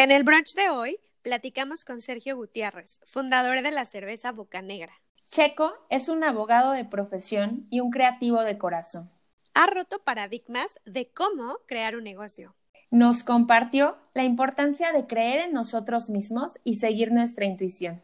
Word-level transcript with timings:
En 0.00 0.12
el 0.12 0.22
brunch 0.22 0.54
de 0.54 0.70
hoy 0.70 1.00
platicamos 1.22 1.84
con 1.84 2.00
Sergio 2.00 2.36
Gutiérrez, 2.36 3.00
fundador 3.04 3.62
de 3.62 3.72
la 3.72 3.84
cerveza 3.84 4.30
Boca 4.30 4.62
Negra. 4.62 4.92
Checo 5.32 5.72
es 5.90 6.08
un 6.08 6.22
abogado 6.22 6.70
de 6.70 6.84
profesión 6.84 7.66
y 7.68 7.80
un 7.80 7.90
creativo 7.90 8.42
de 8.42 8.58
corazón. 8.58 9.10
Ha 9.54 9.66
roto 9.66 9.98
paradigmas 10.04 10.78
de 10.86 11.08
cómo 11.08 11.56
crear 11.66 11.96
un 11.96 12.04
negocio. 12.04 12.54
Nos 12.92 13.24
compartió 13.24 13.96
la 14.14 14.22
importancia 14.22 14.92
de 14.92 15.08
creer 15.08 15.40
en 15.40 15.52
nosotros 15.52 16.10
mismos 16.10 16.60
y 16.62 16.76
seguir 16.76 17.10
nuestra 17.10 17.46
intuición. 17.46 18.00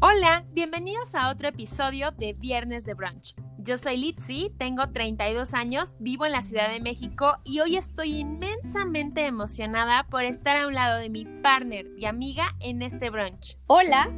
Hola, 0.00 0.46
bienvenidos 0.54 1.14
a 1.14 1.28
otro 1.28 1.48
episodio 1.48 2.10
de 2.12 2.32
Viernes 2.32 2.86
de 2.86 2.94
Brunch. 2.94 3.34
Yo 3.68 3.76
soy 3.76 3.98
Litzy, 3.98 4.50
tengo 4.56 4.92
32 4.92 5.52
años, 5.52 5.98
vivo 6.00 6.24
en 6.24 6.32
la 6.32 6.40
Ciudad 6.40 6.72
de 6.72 6.80
México 6.80 7.36
y 7.44 7.60
hoy 7.60 7.76
estoy 7.76 8.20
inmensamente 8.20 9.26
emocionada 9.26 10.06
por 10.08 10.24
estar 10.24 10.56
a 10.56 10.66
un 10.66 10.72
lado 10.72 10.98
de 10.98 11.10
mi 11.10 11.26
partner 11.26 11.84
y 11.98 12.06
amiga 12.06 12.56
en 12.60 12.80
este 12.80 13.10
brunch. 13.10 13.58
Hola, 13.66 14.10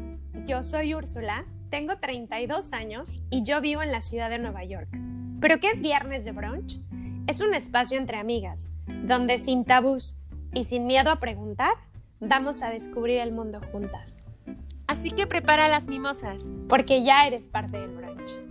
yo 0.47 0.63
soy 0.63 0.95
Úrsula, 0.95 1.47
tengo 1.69 1.99
32 1.99 2.73
años 2.73 3.23
y 3.29 3.43
yo 3.43 3.61
vivo 3.61 3.83
en 3.83 3.91
la 3.91 4.03
ciudad 4.03 4.31
de 4.31 4.39
Nueva 4.39 4.63
York. 4.63 4.97
¿Pero 5.41 5.59
qué 5.59 5.71
es 5.71 5.83
Viernes 5.83 6.25
de 6.25 6.31
Brunch? 6.31 6.79
Es 7.27 7.41
un 7.41 7.53
espacio 7.53 7.99
entre 7.99 8.19
amigas, 8.19 8.69
donde 8.87 9.41
sin 9.41 9.65
tabús 9.65 10.15
y 10.55 10.63
sin 10.63 10.87
miedo 10.87 11.11
a 11.11 11.19
preguntar, 11.19 11.73
vamos 12.21 12.63
a 12.63 12.71
descubrir 12.71 13.19
el 13.19 13.35
mundo 13.35 13.61
juntas. 13.73 14.15
Así 14.87 15.11
que 15.11 15.27
prepara 15.27 15.69
las 15.69 15.89
mimosas. 15.89 16.41
Porque 16.69 17.03
ya 17.03 17.27
eres 17.27 17.47
parte 17.47 17.81
del 17.81 17.91
brunch. 17.91 18.50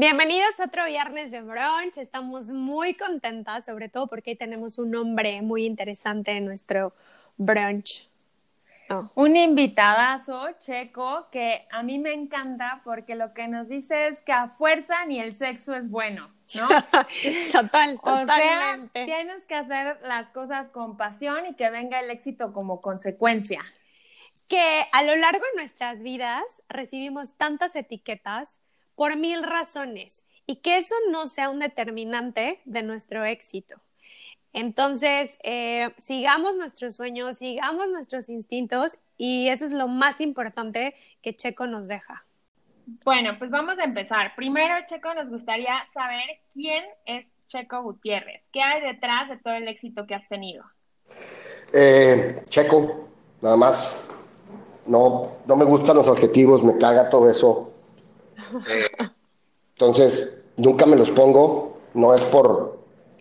Bienvenidos 0.00 0.60
a 0.60 0.66
otro 0.66 0.84
viernes 0.84 1.32
de 1.32 1.42
brunch. 1.42 1.96
Estamos 1.96 2.50
muy 2.50 2.94
contentas, 2.94 3.64
sobre 3.64 3.88
todo 3.88 4.06
porque 4.06 4.36
tenemos 4.36 4.78
un 4.78 4.94
hombre 4.94 5.42
muy 5.42 5.66
interesante 5.66 6.36
en 6.36 6.44
nuestro 6.44 6.92
brunch. 7.36 8.08
Oh. 8.90 9.10
Un 9.16 9.34
invitadazo 9.34 10.52
checo 10.60 11.26
que 11.32 11.66
a 11.72 11.82
mí 11.82 11.98
me 11.98 12.12
encanta 12.12 12.80
porque 12.84 13.16
lo 13.16 13.34
que 13.34 13.48
nos 13.48 13.68
dice 13.68 14.06
es 14.06 14.20
que 14.20 14.30
a 14.30 14.46
fuerza 14.46 15.04
ni 15.04 15.18
el 15.18 15.36
sexo 15.36 15.74
es 15.74 15.90
bueno, 15.90 16.30
¿no? 16.54 16.68
Total, 17.52 17.98
o 18.00 18.24
sea, 18.24 18.78
tienes 18.92 19.44
que 19.46 19.56
hacer 19.56 19.98
las 20.04 20.30
cosas 20.30 20.68
con 20.68 20.96
pasión 20.96 21.44
y 21.44 21.54
que 21.54 21.70
venga 21.70 21.98
el 21.98 22.10
éxito 22.12 22.52
como 22.52 22.80
consecuencia. 22.80 23.64
Que 24.46 24.86
a 24.92 25.02
lo 25.02 25.16
largo 25.16 25.44
de 25.44 25.60
nuestras 25.60 26.02
vidas 26.02 26.44
recibimos 26.68 27.36
tantas 27.36 27.74
etiquetas 27.74 28.60
por 28.98 29.16
mil 29.16 29.44
razones 29.44 30.24
y 30.44 30.56
que 30.56 30.76
eso 30.76 30.96
no 31.12 31.28
sea 31.28 31.50
un 31.50 31.60
determinante 31.60 32.60
de 32.64 32.82
nuestro 32.82 33.24
éxito. 33.24 33.76
Entonces, 34.52 35.38
eh, 35.44 35.90
sigamos 35.98 36.56
nuestros 36.56 36.96
sueños, 36.96 37.38
sigamos 37.38 37.88
nuestros 37.90 38.28
instintos 38.28 38.98
y 39.16 39.50
eso 39.50 39.66
es 39.66 39.72
lo 39.72 39.86
más 39.86 40.20
importante 40.20 40.96
que 41.22 41.36
Checo 41.36 41.68
nos 41.68 41.86
deja. 41.86 42.24
Bueno, 43.04 43.38
pues 43.38 43.52
vamos 43.52 43.78
a 43.78 43.84
empezar. 43.84 44.34
Primero, 44.34 44.74
Checo, 44.88 45.14
nos 45.14 45.28
gustaría 45.28 45.74
saber 45.94 46.40
quién 46.52 46.84
es 47.06 47.24
Checo 47.46 47.84
Gutiérrez. 47.84 48.42
¿Qué 48.52 48.62
hay 48.62 48.80
detrás 48.80 49.28
de 49.28 49.36
todo 49.36 49.54
el 49.54 49.68
éxito 49.68 50.08
que 50.08 50.16
has 50.16 50.28
tenido? 50.28 50.64
Eh, 51.72 52.42
Checo, 52.48 53.10
nada 53.42 53.56
más. 53.56 54.08
No, 54.86 55.36
no 55.46 55.54
me 55.54 55.64
gustan 55.66 55.94
los 55.94 56.08
adjetivos, 56.08 56.64
me 56.64 56.76
caga 56.78 57.08
todo 57.08 57.30
eso. 57.30 57.77
Eh, 58.54 59.08
entonces, 59.74 60.42
nunca 60.56 60.86
me 60.86 60.96
los 60.96 61.10
pongo, 61.10 61.78
no 61.94 62.14
es 62.14 62.20
por, 62.22 62.78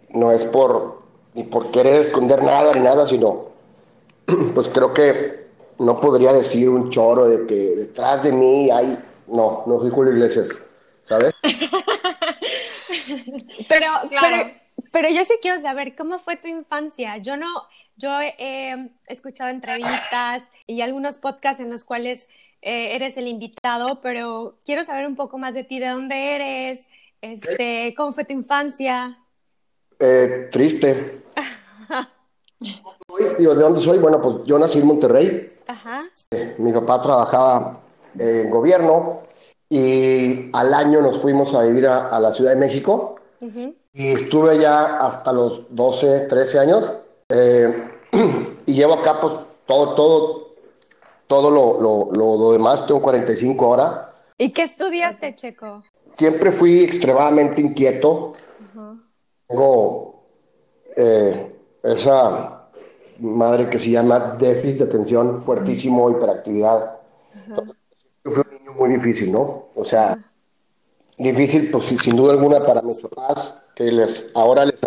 no 0.09 0.31
es 0.31 0.43
por, 0.45 1.03
ni 1.33 1.43
por 1.43 1.71
querer 1.71 1.95
esconder 1.95 2.43
nada 2.43 2.73
ni 2.73 2.81
nada, 2.81 3.07
sino, 3.07 3.49
pues 4.55 4.69
creo 4.69 4.93
que 4.93 5.47
no 5.79 5.99
podría 5.99 6.33
decir 6.33 6.69
un 6.69 6.89
choro 6.89 7.27
de 7.27 7.45
que 7.45 7.75
detrás 7.75 8.23
de 8.23 8.31
mí 8.31 8.69
hay, 8.71 8.97
no, 9.27 9.63
no 9.67 9.79
soy 9.79 9.91
Julio 9.91 10.13
Iglesias, 10.13 10.61
¿sabes? 11.03 11.33
pero, 13.69 13.87
pero, 14.09 14.51
pero 14.91 15.09
yo 15.09 15.23
sí 15.25 15.33
quiero 15.41 15.59
saber, 15.59 15.95
¿cómo 15.95 16.19
fue 16.19 16.37
tu 16.37 16.47
infancia? 16.47 17.17
Yo 17.17 17.37
no, 17.37 17.47
yo 17.95 18.19
he 18.21 18.91
escuchado 19.07 19.49
entrevistas 19.49 20.43
y 20.65 20.81
algunos 20.81 21.17
podcasts 21.17 21.61
en 21.61 21.69
los 21.69 21.83
cuales 21.83 22.29
eh, 22.67 22.97
eres 22.97 23.15
el 23.15 23.29
invitado, 23.29 24.01
pero 24.01 24.57
quiero 24.65 24.83
saber 24.83 25.07
un 25.07 25.15
poco 25.15 25.37
más 25.37 25.53
de 25.53 25.63
ti, 25.63 25.79
de 25.79 25.87
dónde 25.87 26.35
eres, 26.35 26.85
este, 27.21 27.93
cómo 27.95 28.11
fue 28.11 28.25
tu 28.25 28.33
infancia. 28.33 29.17
Eh, 29.97 30.49
triste. 30.51 31.23
¿de 33.39 33.45
dónde 33.45 33.79
soy? 33.79 33.99
Bueno, 33.99 34.21
pues 34.21 34.39
yo 34.43 34.59
nací 34.59 34.79
en 34.79 34.87
Monterrey. 34.87 35.53
Ajá. 35.65 36.01
Eh, 36.31 36.55
mi 36.57 36.73
papá 36.73 36.99
trabajaba 36.99 37.79
en 38.19 38.49
gobierno 38.49 39.21
y 39.69 40.49
al 40.51 40.73
año 40.73 41.01
nos 41.01 41.21
fuimos 41.21 41.53
a 41.53 41.61
vivir 41.61 41.87
a, 41.87 42.19
la 42.19 42.33
Ciudad 42.33 42.51
de 42.51 42.59
México. 42.59 43.15
Y 43.93 44.09
estuve 44.09 44.51
allá 44.51 44.97
hasta 44.97 45.31
los 45.31 45.61
12, 45.69 46.27
13 46.27 46.59
años. 46.59 46.91
Eh, 47.29 47.91
y 48.65 48.73
llevo 48.73 48.95
acá 48.95 49.21
pues 49.21 49.35
todo, 49.65 49.95
todo, 49.95 50.46
todo 51.27 51.51
lo, 51.51 52.11
lo, 52.11 52.51
demás, 52.51 52.85
tengo 52.87 53.01
45 53.01 53.67
horas. 53.67 54.07
¿Y 54.37 54.51
qué 54.51 54.63
estudiaste, 54.63 55.35
Checo? 55.35 55.83
Siempre 56.13 56.51
fui 56.51 56.83
extremadamente 56.83 57.61
inquieto. 57.61 58.33
Tengo 59.47 60.23
eh, 60.95 61.55
esa 61.83 62.69
madre 63.19 63.69
que 63.69 63.79
se 63.79 63.91
llama 63.91 64.35
déficit 64.37 64.79
de 64.79 64.83
atención 64.85 65.41
fuertísimo, 65.41 66.09
hiperactividad. 66.09 66.99
fui 68.23 68.43
un 68.43 68.57
niño 68.57 68.73
muy 68.73 68.89
difícil, 68.89 69.31
¿no? 69.31 69.67
O 69.75 69.85
sea, 69.85 70.17
difícil, 71.17 71.71
pues 71.71 71.85
sin 71.85 72.15
duda 72.15 72.33
alguna 72.33 72.65
para 72.65 72.81
mis 72.81 72.99
papás, 72.99 73.69
que 73.75 73.91
les 73.91 74.31
ahora 74.35 74.65
les, 74.65 74.77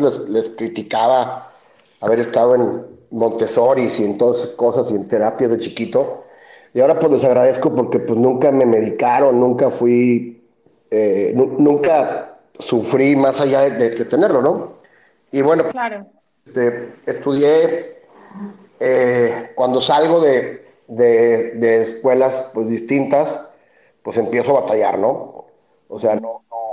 les, 0.00 0.18
les 0.28 0.50
criticaba 0.50 1.52
haber 2.00 2.20
estado 2.20 2.54
en 2.54 2.86
Montessori 3.10 3.88
y 3.98 4.04
en 4.04 4.18
todas 4.18 4.42
esas 4.42 4.50
cosas 4.50 4.90
y 4.90 4.94
en 4.94 5.08
terapia 5.08 5.48
de 5.48 5.58
chiquito. 5.58 6.24
Y 6.74 6.80
ahora 6.80 6.98
pues 6.98 7.12
les 7.12 7.24
agradezco 7.24 7.74
porque 7.74 7.98
pues 7.98 8.18
nunca 8.18 8.52
me 8.52 8.66
medicaron, 8.66 9.40
nunca 9.40 9.70
fui, 9.70 10.42
eh, 10.90 11.32
nunca 11.34 12.36
sufrí 12.58 13.16
más 13.16 13.40
allá 13.40 13.62
de, 13.70 13.90
tenerlo, 14.04 14.42
¿no? 14.42 14.72
Y 15.30 15.42
bueno, 15.42 15.68
claro. 15.68 16.06
Este, 16.44 16.92
estudié, 17.06 18.02
eh, 18.78 19.52
cuando 19.54 19.80
salgo 19.80 20.20
de, 20.20 20.66
de, 20.86 21.82
escuelas 21.82 22.44
pues 22.52 22.68
distintas, 22.68 23.48
pues 24.02 24.16
empiezo 24.16 24.56
a 24.56 24.60
batallar, 24.60 24.98
¿no? 24.98 25.46
O 25.88 25.98
sea, 25.98 26.16
no, 26.16 26.42
no, 26.50 26.66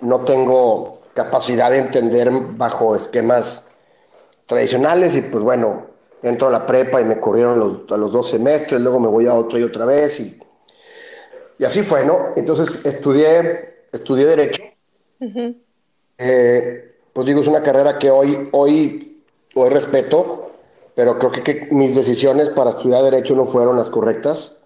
no 0.00 0.20
tengo 0.24 0.98
capacidad 1.14 1.70
de 1.70 1.78
entender 1.78 2.30
bajo 2.30 2.94
esquemas 2.94 3.66
tradicionales 4.46 5.16
y 5.16 5.22
pues 5.22 5.42
bueno, 5.42 5.86
entro 6.22 6.48
a 6.48 6.50
la 6.50 6.66
prepa 6.66 7.00
y 7.00 7.04
me 7.04 7.20
corrieron 7.20 7.58
los, 7.58 7.92
a 7.92 7.96
los 7.96 8.12
dos 8.12 8.30
semestres, 8.30 8.80
luego 8.80 9.00
me 9.00 9.08
voy 9.08 9.26
a 9.26 9.34
otro 9.34 9.58
y 9.58 9.62
otra 9.62 9.84
vez 9.84 10.20
y, 10.20 10.40
y 11.58 11.64
así 11.64 11.82
fue, 11.82 12.04
¿no? 12.04 12.32
Entonces 12.36 12.84
estudié, 12.84 13.86
estudié 13.92 14.26
Derecho. 14.26 14.62
Eh, 16.18 16.94
pues 17.12 17.26
digo, 17.26 17.40
es 17.40 17.46
una 17.46 17.62
carrera 17.62 17.98
que 17.98 18.10
hoy, 18.10 18.48
hoy, 18.52 19.22
hoy 19.54 19.70
respeto, 19.70 20.52
pero 20.94 21.18
creo 21.18 21.32
que, 21.32 21.68
mis 21.70 21.94
decisiones 21.94 22.50
para 22.50 22.70
estudiar 22.70 23.02
Derecho 23.02 23.34
no 23.34 23.44
fueron 23.44 23.76
las 23.76 23.90
correctas 23.90 24.62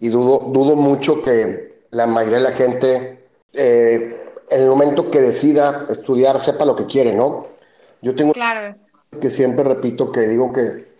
y 0.00 0.08
dudo, 0.08 0.50
dudo 0.52 0.76
mucho 0.76 1.22
que 1.22 1.84
la 1.90 2.06
mayoría 2.06 2.38
de 2.38 2.44
la 2.44 2.52
gente, 2.52 3.24
eh, 3.54 4.20
en 4.50 4.62
el 4.62 4.68
momento 4.68 5.10
que 5.10 5.20
decida 5.20 5.86
estudiar, 5.88 6.38
sepa 6.38 6.64
lo 6.64 6.76
que 6.76 6.86
quiere, 6.86 7.12
¿no? 7.12 7.46
Yo 8.02 8.14
tengo 8.14 8.32
claro 8.32 8.83
que 9.18 9.30
siempre 9.30 9.64
repito 9.64 10.12
que 10.12 10.20
digo 10.22 10.52
que 10.52 10.94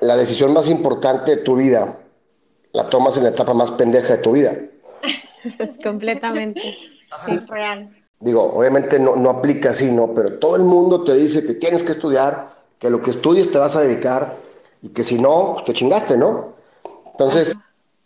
la 0.00 0.16
decisión 0.16 0.52
más 0.52 0.68
importante 0.68 1.36
de 1.36 1.42
tu 1.42 1.56
vida 1.56 1.98
la 2.72 2.88
tomas 2.88 3.16
en 3.16 3.24
la 3.24 3.30
etapa 3.30 3.54
más 3.54 3.70
pendeja 3.72 4.16
de 4.16 4.22
tu 4.22 4.32
vida. 4.32 4.56
Es 5.58 5.78
completamente. 5.82 6.76
Sí, 7.16 7.38
real. 7.48 7.86
Digo, 8.20 8.42
obviamente 8.42 8.98
no, 8.98 9.16
no 9.16 9.30
aplica 9.30 9.70
así, 9.70 9.90
¿no? 9.90 10.12
Pero 10.12 10.38
todo 10.38 10.56
el 10.56 10.62
mundo 10.62 11.04
te 11.04 11.14
dice 11.14 11.44
que 11.46 11.54
tienes 11.54 11.82
que 11.82 11.92
estudiar, 11.92 12.50
que 12.78 12.90
lo 12.90 13.00
que 13.00 13.12
estudies 13.12 13.50
te 13.50 13.58
vas 13.58 13.76
a 13.76 13.80
dedicar 13.80 14.36
y 14.82 14.88
que 14.88 15.04
si 15.04 15.18
no, 15.18 15.54
pues 15.54 15.64
te 15.66 15.72
chingaste, 15.72 16.16
¿no? 16.16 16.54
Entonces, 17.12 17.56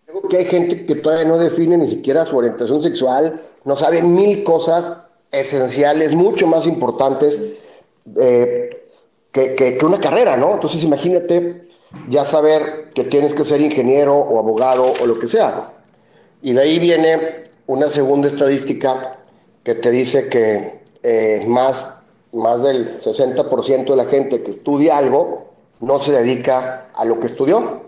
digo 0.06 0.28
que 0.28 0.38
hay 0.38 0.44
gente 0.44 0.86
que 0.86 0.94
todavía 0.96 1.25
no 1.25 1.38
define 1.38 1.76
ni 1.78 1.88
siquiera 1.88 2.25
su 2.25 2.36
orientación 2.36 2.82
sexual, 2.82 3.40
no 3.64 3.76
sabe 3.76 4.02
mil 4.02 4.44
cosas 4.44 4.98
esenciales, 5.30 6.14
mucho 6.14 6.46
más 6.46 6.66
importantes. 6.66 7.40
Eh, 8.16 8.81
que, 9.32 9.79
una 9.82 9.99
carrera, 9.99 10.37
¿no? 10.37 10.55
Entonces 10.55 10.84
imagínate 10.84 11.62
ya 12.08 12.25
saber 12.25 12.90
que 12.94 13.05
tienes 13.05 13.34
que 13.34 13.44
ser 13.44 13.61
ingeniero 13.61 14.14
o 14.14 14.38
abogado 14.38 14.93
o 15.00 15.06
lo 15.06 15.19
que 15.19 15.29
sea. 15.29 15.73
Y 16.43 16.52
de 16.52 16.62
ahí 16.62 16.79
viene 16.79 17.44
una 17.67 17.88
segunda 17.88 18.29
estadística 18.29 19.19
que 19.62 19.75
te 19.75 19.90
dice 19.90 20.29
que 20.29 20.81
eh, 21.02 21.44
más, 21.46 22.02
más 22.32 22.62
del 22.62 22.96
60% 22.99 23.84
de 23.84 23.96
la 23.96 24.06
gente 24.06 24.43
que 24.43 24.50
estudia 24.50 24.99
algo 24.99 25.52
no 25.81 26.00
se 26.00 26.12
dedica 26.12 26.88
a 26.94 27.05
lo 27.05 27.19
que 27.20 27.26
estudió. 27.26 27.82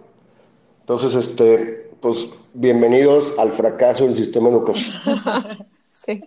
Entonces, 0.81 1.15
este, 1.15 1.91
pues 2.01 2.29
bienvenidos 2.53 3.35
al 3.39 3.53
fracaso 3.53 4.05
del 4.05 4.17
sistema 4.17 4.51
educativo. 4.51 4.91
sí. 6.05 6.23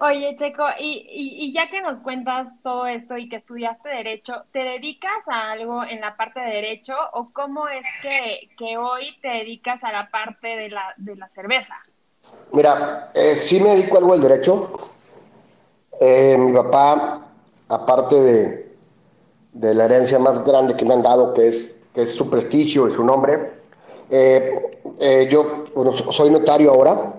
Oye, 0.00 0.36
Checo, 0.36 0.64
y, 0.78 1.06
y, 1.08 1.52
ya 1.52 1.70
que 1.70 1.80
nos 1.80 2.02
cuentas 2.02 2.48
todo 2.62 2.86
esto 2.86 3.16
y 3.16 3.28
que 3.28 3.36
estudiaste 3.36 3.88
Derecho, 3.88 4.44
¿te 4.52 4.58
dedicas 4.60 5.12
a 5.26 5.52
algo 5.52 5.84
en 5.84 6.00
la 6.00 6.16
parte 6.16 6.40
de 6.40 6.46
Derecho 6.46 6.94
o 7.12 7.26
cómo 7.32 7.68
es 7.68 7.84
que, 8.02 8.48
que 8.58 8.76
hoy 8.76 9.16
te 9.22 9.28
dedicas 9.28 9.82
a 9.84 9.92
la 9.92 10.10
parte 10.10 10.48
de 10.48 10.68
la, 10.70 10.94
de 10.96 11.16
la 11.16 11.28
cerveza? 11.28 11.74
Mira, 12.52 13.10
eh, 13.14 13.36
sí 13.36 13.60
me 13.60 13.70
dedico 13.70 13.96
a 13.96 13.98
algo 14.00 14.12
del 14.14 14.22
Derecho. 14.22 14.72
Eh, 16.00 16.36
mi 16.38 16.52
papá, 16.52 17.28
aparte 17.68 18.20
de, 18.20 18.76
de, 19.52 19.74
la 19.74 19.84
herencia 19.84 20.18
más 20.18 20.44
grande 20.44 20.76
que 20.76 20.84
me 20.84 20.94
han 20.94 21.02
dado, 21.02 21.34
que 21.34 21.48
es, 21.48 21.76
que 21.94 22.02
es 22.02 22.14
su 22.14 22.28
prestigio 22.28 22.88
y 22.88 22.92
su 22.92 23.04
nombre, 23.04 23.52
eh, 24.10 24.80
eh 25.00 25.28
yo 25.30 25.66
bueno, 25.74 25.92
soy 25.92 26.30
notario 26.30 26.72
ahora. 26.72 27.14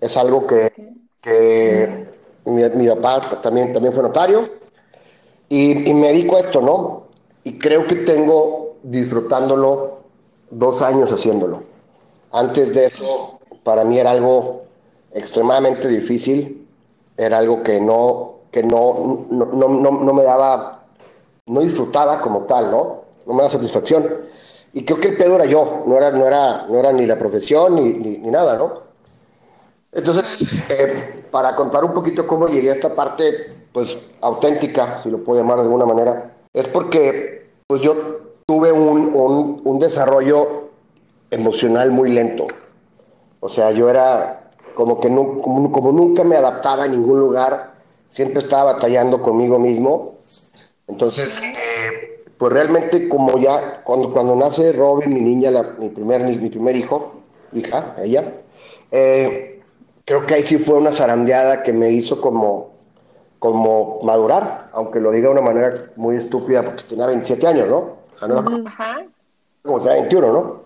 Es 0.00 0.16
algo 0.16 0.46
que, 0.48 0.72
que 1.20 2.01
mi, 2.70 2.88
papá 2.88 3.20
también, 3.40 3.72
también 3.72 3.92
fue 3.92 4.02
notario. 4.02 4.48
Y, 5.48 5.88
y 5.88 5.94
me 5.94 6.08
dedico 6.08 6.36
a 6.36 6.40
esto, 6.40 6.60
¿no? 6.60 7.04
Y 7.44 7.58
creo 7.58 7.86
que 7.86 7.96
tengo 7.96 8.76
disfrutándolo 8.82 9.98
dos 10.50 10.82
años 10.82 11.12
haciéndolo. 11.12 11.62
Antes 12.32 12.74
de 12.74 12.86
eso, 12.86 13.38
para 13.62 13.84
mí 13.84 13.98
era 13.98 14.12
algo 14.12 14.62
extremadamente 15.12 15.88
difícil 15.88 16.62
era 17.16 17.38
algo 17.38 17.62
que 17.62 17.80
no, 17.80 18.34
que 18.50 18.62
no, 18.62 19.26
no, 19.30 19.46
no, 19.46 19.68
no, 19.68 20.14
me 20.14 20.22
daba, 20.22 20.84
no 21.46 21.60
disfrutaba 21.60 22.20
como 22.20 22.42
tal, 22.42 22.70
¿no? 22.70 23.02
No 23.26 23.34
me 23.34 23.42
daba 23.42 23.50
satisfacción. 23.50 24.08
Y 24.72 24.84
creo 24.84 25.00
que 25.00 25.08
el 25.08 25.16
pedo 25.16 25.36
era 25.36 25.44
yo, 25.44 25.84
no 25.86 25.96
era, 25.96 26.10
no 26.10 26.26
era, 26.26 26.66
no 26.68 26.78
era 26.78 26.92
ni 26.92 27.06
la 27.06 27.18
profesión 27.18 27.76
ni, 27.76 27.92
ni, 27.92 28.30
nada, 28.30 28.56
¿no? 28.56 28.91
Entonces, 29.92 30.42
eh, 30.70 31.24
para 31.30 31.54
contar 31.54 31.84
un 31.84 31.92
poquito 31.92 32.26
cómo 32.26 32.48
llegué 32.48 32.70
a 32.70 32.74
esta 32.74 32.94
parte, 32.94 33.24
pues 33.72 33.98
auténtica, 34.20 35.00
si 35.02 35.10
lo 35.10 35.22
puedo 35.22 35.40
llamar 35.40 35.58
de 35.58 35.64
alguna 35.64 35.86
manera, 35.86 36.34
es 36.52 36.66
porque 36.68 37.50
pues 37.66 37.82
yo 37.82 37.94
tuve 38.46 38.72
un, 38.72 39.14
un, 39.14 39.60
un 39.64 39.78
desarrollo 39.78 40.70
emocional 41.30 41.90
muy 41.90 42.12
lento. 42.12 42.46
O 43.40 43.48
sea, 43.48 43.72
yo 43.72 43.90
era, 43.90 44.44
como 44.74 45.00
que 45.00 45.10
no, 45.10 45.40
como, 45.42 45.92
nunca 45.92 46.22
me 46.22 46.36
adaptaba 46.36 46.84
a 46.84 46.88
ningún 46.88 47.18
lugar, 47.18 47.74
siempre 48.08 48.38
estaba 48.38 48.74
batallando 48.74 49.20
conmigo 49.20 49.58
mismo. 49.58 50.18
Entonces, 50.86 51.40
eh, 51.42 52.24
pues 52.38 52.52
realmente 52.52 53.08
como 53.08 53.38
ya, 53.38 53.82
cuando, 53.82 54.12
cuando 54.12 54.36
nace 54.36 54.72
Robin, 54.72 55.12
mi 55.12 55.20
niña, 55.20 55.50
mi, 55.78 55.88
primer, 55.88 56.22
mi, 56.22 56.48
primer 56.48 56.76
hijo, 56.76 57.14
hija, 57.52 57.96
ella, 57.98 58.32
eh, 58.90 59.51
creo 60.04 60.26
que 60.26 60.34
ahí 60.34 60.42
sí 60.42 60.58
fue 60.58 60.76
una 60.76 60.92
zarandeada 60.92 61.62
que 61.62 61.72
me 61.72 61.90
hizo 61.90 62.20
como, 62.20 62.72
como 63.38 64.00
madurar, 64.02 64.70
aunque 64.72 65.00
lo 65.00 65.10
diga 65.10 65.28
de 65.28 65.34
una 65.34 65.42
manera 65.42 65.74
muy 65.96 66.16
estúpida, 66.16 66.64
porque 66.64 66.84
tenía 66.84 67.06
27 67.06 67.46
años, 67.46 67.68
¿no? 67.68 67.78
O 67.78 68.18
sea, 68.18 68.28
no 68.28 68.34
era 68.34 68.44
como, 68.44 68.64
como 69.62 69.80
tenía 69.80 70.00
21, 70.00 70.32
¿no? 70.32 70.62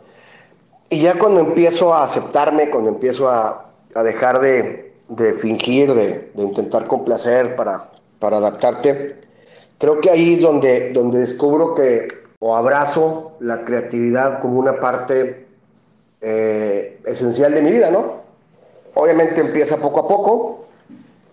Y 0.89 1.01
ya 1.03 1.19
cuando 1.19 1.41
empiezo 1.41 1.93
a 1.93 2.05
aceptarme, 2.05 2.71
cuando 2.71 2.91
empiezo 2.91 3.29
a, 3.29 3.71
a 3.95 4.03
dejar 4.03 4.41
de, 4.41 4.95
de 5.09 5.35
fingir, 5.35 5.93
de, 5.95 6.31
de, 6.35 6.43
intentar 6.43 6.87
complacer 6.87 7.57
para, 7.57 7.91
para 8.19 8.37
adaptarte. 8.37 9.21
Creo 9.79 10.01
que 10.01 10.11
ahí 10.11 10.35
es 10.35 10.43
donde, 10.43 10.93
donde 10.93 11.19
descubro 11.19 11.75
que 11.75 12.27
o 12.39 12.55
abrazo 12.55 13.33
la 13.41 13.65
creatividad 13.65 14.41
como 14.41 14.59
una 14.59 14.79
parte 14.79 15.47
eh, 16.21 17.01
esencial 17.05 17.55
de 17.55 17.63
mi 17.63 17.71
vida, 17.71 17.91
¿no? 17.91 18.26
Obviamente 18.99 19.43
empieza 19.43 19.77
poco 19.77 20.01
a 20.01 20.09
poco. 20.09 20.65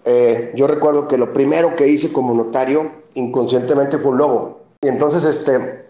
Eh, 0.04 0.51
yo 0.54 0.68
recuerdo 0.68 1.07
que 1.07 1.18
lo 1.18 1.31
primero 1.31 1.77
que 1.77 1.88
hice 1.88 2.12
como 2.12 2.33
notario 2.33 2.92
inconscientemente 3.13 3.98
fue 3.98 4.12
un 4.12 4.18
logo. 4.18 4.60
Y 4.81 4.89
entonces 4.89 5.24
este, 5.24 5.86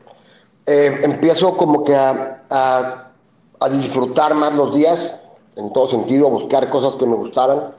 eh, 0.68 1.00
empiezo 1.02 1.58
como 1.58 1.84
que 1.84 1.96
a, 1.96 2.44
a, 2.52 3.12
a 3.60 3.70
disfrutar 3.70 4.36
más 4.36 4.54
los 4.54 4.76
días, 4.76 5.20
en 5.56 5.74
todo 5.74 5.88
sentido, 5.88 6.30
buscar 6.30 6.70
cosas 6.70 6.96
que 6.96 7.08
me 7.08 7.16
gustaran. 7.16 7.72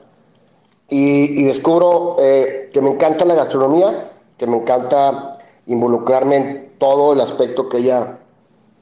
Y, 0.89 1.45
descubro 1.45 2.17
eh, 2.19 2.67
que 2.73 2.81
me 2.81 2.89
encanta 2.89 3.23
la 3.23 3.35
gastronomía, 3.35 4.11
que 4.37 4.45
me 4.45 4.57
encanta 4.57 5.39
involucrarme 5.67 6.35
en 6.35 6.73
todo 6.79 7.13
el 7.13 7.21
aspecto 7.21 7.69
que 7.69 7.77
ella, 7.77 8.19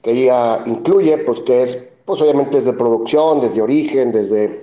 que 0.01 0.11
ella 0.11 0.63
incluye, 0.65 1.19
pues 1.19 1.39
que 1.41 1.61
es, 1.61 1.77
pues 2.03 2.19
obviamente 2.19 2.57
desde 2.57 2.73
producción, 2.73 3.41
desde 3.41 3.61
origen, 3.61 4.11
desde 4.11 4.62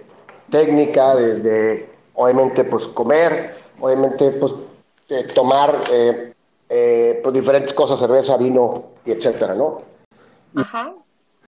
técnica, 0.50 1.14
desde, 1.14 1.88
obviamente, 2.14 2.64
pues 2.64 2.86
comer, 2.88 3.54
obviamente, 3.80 4.30
pues 4.32 4.54
eh, 5.08 5.26
tomar 5.34 5.80
eh, 5.92 7.20
pues 7.22 7.34
diferentes 7.34 7.72
cosas, 7.72 7.98
cerveza, 7.98 8.36
vino, 8.36 8.84
y 9.04 9.12
etcétera, 9.12 9.54
¿no? 9.54 9.82
Ajá. 10.56 10.92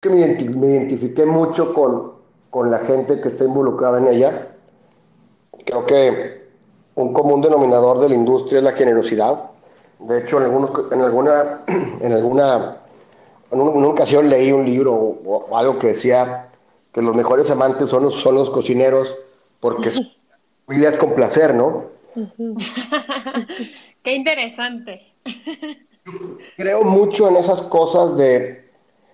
Que 0.01 0.11
me 0.11 0.19
identifiqué 0.19 1.25
mucho 1.27 1.73
con, 1.75 2.13
con 2.51 2.71
la 2.71 2.81
gente 2.81 3.21
que 3.21 3.29
está 3.29 3.45
involucrada 3.45 3.99
en 3.99 4.09
ella. 4.09 4.49
Creo 5.65 5.87
que 5.87 6.43
un 6.95 7.13
común 7.13 7.41
denominador 7.41 7.99
de 7.99 8.11
la 8.11 8.15
industria 8.15 8.59
es 8.59 8.65
la 8.65 8.73
generosidad. 8.73 9.51
De 9.99 10.19
hecho, 10.19 10.37
en, 10.39 10.45
algunos, 10.45 10.71
en 10.93 11.01
alguna, 11.01 11.63
en 12.01 12.13
alguna, 12.13 12.77
en 13.51 13.61
una 13.61 13.89
ocasión 13.89 14.29
leí 14.29 14.53
un 14.53 14.67
libro 14.67 14.93
o, 14.93 15.57
algo 15.57 15.79
que 15.79 15.89
decía 15.89 16.51
que 16.93 17.03
los 17.03 17.15
mejores 17.15 17.51
amantes 17.51 17.89
son 17.89 18.05
los, 18.05 18.15
son 18.15 18.35
los 18.35 18.51
cocineros 18.51 19.17
porque 19.61 19.91
es 20.69 20.97
con 20.99 21.15
placer, 21.15 21.55
¿no? 21.55 21.87
Qué 24.05 24.13
interesante. 24.13 25.13
Creo 26.57 26.85
mucho 26.85 27.29
en 27.29 27.37
esas 27.37 27.63
cosas 27.63 28.17
de, 28.17 28.69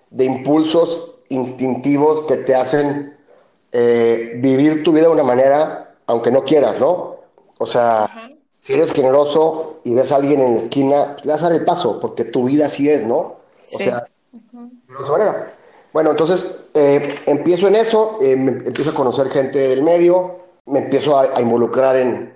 de 0.09 0.25
impulsos 0.25 1.15
instintivos 1.29 2.23
que 2.23 2.37
te 2.37 2.55
hacen 2.55 3.15
eh, 3.71 4.33
vivir 4.37 4.83
tu 4.83 4.91
vida 4.91 5.03
de 5.03 5.13
una 5.13 5.23
manera, 5.23 5.95
aunque 6.07 6.31
no 6.31 6.43
quieras, 6.43 6.79
¿no? 6.79 7.17
O 7.59 7.67
sea, 7.67 8.09
si 8.59 8.73
eres 8.73 8.91
generoso 8.91 9.81
y 9.83 9.93
ves 9.93 10.11
a 10.11 10.15
alguien 10.15 10.41
en 10.41 10.53
la 10.53 10.57
esquina, 10.57 11.17
le 11.23 11.31
vas 11.31 11.43
a 11.43 11.49
dar 11.49 11.59
el 11.59 11.65
paso, 11.65 11.99
porque 11.99 12.25
tu 12.25 12.45
vida 12.45 12.65
así 12.65 12.89
es, 12.89 13.05
¿no? 13.05 13.37
O 13.73 13.77
sea, 13.77 14.05
de 14.31 15.03
esa 15.03 15.11
manera. 15.11 15.53
Bueno, 15.91 16.11
entonces 16.11 16.59
eh, 16.73 17.19
empiezo 17.25 17.67
en 17.67 17.75
eso, 17.75 18.17
eh, 18.21 18.33
empiezo 18.33 18.91
a 18.91 18.93
conocer 18.93 19.29
gente 19.29 19.57
del 19.57 19.83
medio, 19.83 20.39
me 20.65 20.79
empiezo 20.79 21.19
a, 21.19 21.41
involucrar 21.41 21.95
en, 21.95 22.33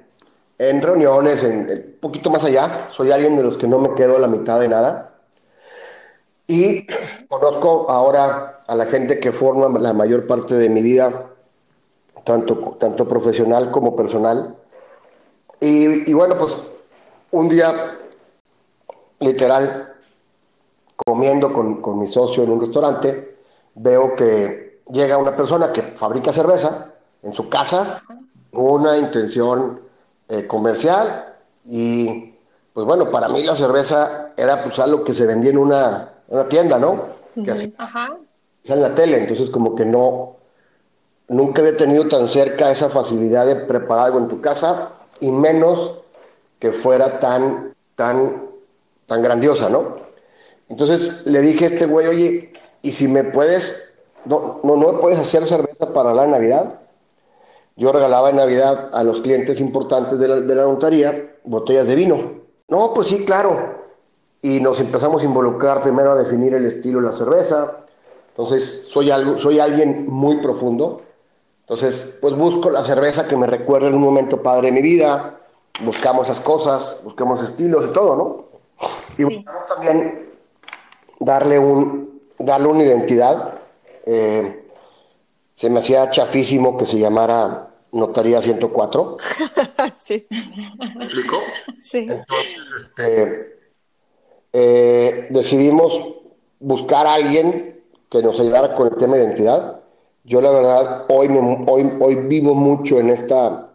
en 0.58 0.82
reuniones, 0.82 1.44
en 1.44 1.70
un 1.70 2.00
poquito 2.00 2.32
más 2.32 2.44
allá. 2.44 2.88
Soy 2.90 3.12
alguien 3.12 3.36
de 3.36 3.44
los 3.44 3.58
que 3.58 3.68
no 3.68 3.80
me 3.80 3.94
quedo 3.94 4.16
a 4.18 4.20
la 4.20 4.28
mitad 4.28 4.60
de 4.60 4.70
nada. 4.70 5.14
Y 6.48 6.88
conozco 7.30 7.90
ahora 7.90 8.64
a 8.68 8.76
la 8.76 8.86
gente 8.88 9.20
que 9.20 9.32
forma 9.32 9.80
la 9.80 9.94
mayor 9.94 10.28
parte 10.28 10.56
de 10.56 10.70
mi 10.70 10.82
vida, 10.82 11.30
tanto, 12.24 12.78
tanto 12.80 13.08
profesional 13.08 13.72
como 13.72 13.96
personal. 13.96 14.56
Y, 15.60 16.10
y 16.10 16.14
bueno, 16.14 16.38
pues 16.38 16.58
un 17.32 17.50
día, 17.50 18.00
literal, 19.20 19.94
comiendo 21.06 21.54
con, 21.54 21.82
con, 21.82 22.00
mi 22.00 22.08
socio 22.08 22.44
en 22.44 22.52
un 22.52 22.62
restaurante, 22.62 23.33
veo 23.76 24.16
que 24.16 24.82
llega 24.92 25.18
una 25.18 25.36
persona 25.36 25.72
que 25.72 25.82
fabrica 25.96 26.32
cerveza 26.32 26.94
en 27.22 27.34
su 27.34 27.50
casa 27.50 28.02
con 28.52 28.82
una 28.82 28.98
intención 28.98 29.82
eh, 30.30 30.46
comercial 30.48 31.34
y 31.66 32.34
pues 32.74 32.86
bueno, 32.86 33.12
para 33.12 33.30
mí 33.30 33.44
la 33.44 33.56
cerveza 33.56 34.32
era 34.36 34.64
pues 34.64 34.80
algo 34.80 35.04
que 35.04 35.14
se 35.14 35.26
vendía 35.26 35.52
en 35.52 35.58
una 35.58 36.14
una 36.28 36.48
tienda, 36.48 36.80
¿no? 36.80 37.06
Que 37.44 37.52
así 37.52 37.74
Ajá. 37.78 38.18
en 38.66 38.82
la 38.82 38.96
tele, 38.96 39.18
entonces 39.18 39.50
como 39.50 39.76
que 39.76 39.86
no, 39.86 40.38
nunca 41.28 41.62
había 41.62 41.78
tenido 41.78 42.08
tan 42.08 42.28
cerca 42.28 42.72
esa 42.72 42.90
facilidad 42.90 43.46
de 43.46 43.56
preparar 43.56 44.06
algo 44.06 44.20
en 44.20 44.28
tu 44.28 44.42
casa 44.42 44.90
y 45.20 45.32
menos 45.32 46.00
que 46.60 46.72
fuera 46.72 47.20
tan, 47.20 47.74
tan, 47.96 48.44
tan 49.08 49.22
grandiosa, 49.22 49.70
¿no? 49.70 49.98
Entonces 50.70 51.26
le 51.26 51.42
dije 51.42 51.66
a 51.66 51.68
este 51.68 51.86
güey, 51.86 52.08
oye, 52.08 52.53
¿y 52.84 52.92
si 52.92 53.08
me 53.08 53.24
puedes, 53.24 53.90
no, 54.26 54.60
no, 54.64 54.76
no 54.76 55.00
puedes 55.00 55.18
hacer 55.18 55.46
cerveza 55.46 55.92
para 55.92 56.14
la 56.14 56.28
Navidad? 56.28 56.82
Yo 57.76 57.92
regalaba 57.92 58.30
en 58.30 58.36
Navidad 58.36 58.92
a 58.94 59.04
los 59.04 59.22
clientes 59.22 59.60
importantes 59.60 60.20
de 60.20 60.28
la, 60.28 60.42
de 60.42 60.56
la 60.56 60.64
notaría 60.64 61.38
botellas 61.44 61.88
de 61.88 61.96
vino. 61.96 62.44
No, 62.68 62.94
pues 62.94 63.08
sí, 63.08 63.26
claro 63.26 63.82
y 64.44 64.60
nos 64.60 64.80
empezamos 64.82 65.22
a 65.22 65.26
involucrar 65.26 65.82
primero 65.82 66.12
a 66.12 66.16
definir 66.16 66.54
el 66.54 66.66
estilo 66.66 67.00
de 67.00 67.08
la 67.08 67.14
cerveza. 67.14 67.78
Entonces, 68.28 68.84
soy, 68.86 69.10
algo, 69.10 69.40
soy 69.40 69.60
alguien 69.60 70.06
muy 70.08 70.36
profundo. 70.38 71.02
Entonces, 71.62 72.18
pues 72.20 72.36
busco 72.36 72.70
la 72.70 72.84
cerveza 72.84 73.26
que 73.26 73.38
me 73.38 73.48
recuerde 73.48 73.88
en 73.88 73.96
un 73.96 74.02
momento 74.02 74.44
padre 74.44 74.68
de 74.68 74.74
mi 74.74 74.82
vida, 74.82 75.40
buscamos 75.86 76.30
esas 76.30 76.42
cosas, 76.42 77.00
buscamos 77.06 77.42
estilos 77.42 77.86
y 77.86 77.94
todo, 77.94 78.16
¿no? 78.18 78.46
Y 79.18 79.24
buscamos 79.24 79.66
también 79.68 80.30
darle, 81.22 81.58
un, 81.58 82.13
darle 82.46 82.68
una 82.68 82.84
identidad. 82.84 83.60
Eh, 84.06 84.68
se 85.56 85.70
me 85.70 85.80
hacía 85.80 86.10
chafísimo 86.10 86.78
que 86.78 86.86
se 86.86 87.00
llamara 87.00 87.70
Notaría 87.92 88.42
104. 88.42 89.18
sí. 90.06 90.26
¿Me 90.30 91.04
explico? 91.04 91.38
Sí. 91.82 92.06
Entonces, 92.10 92.76
este, 92.76 93.60
eh, 94.52 95.28
decidimos 95.30 96.16
buscar 96.60 97.06
a 97.06 97.16
alguien 97.16 97.84
que 98.10 98.22
nos 98.22 98.40
ayudara 98.40 98.76
con 98.76 98.88
el 98.88 98.96
tema 98.96 99.16
de 99.16 99.24
identidad. 99.24 99.82
Yo 100.24 100.42
la 100.42 100.52
verdad 100.52 101.06
hoy, 101.10 101.30
me, 101.30 101.66
hoy, 101.68 101.98
hoy 102.00 102.16
vivo 102.28 102.56
mucho 102.56 103.00
en 103.00 103.10
esta 103.10 103.70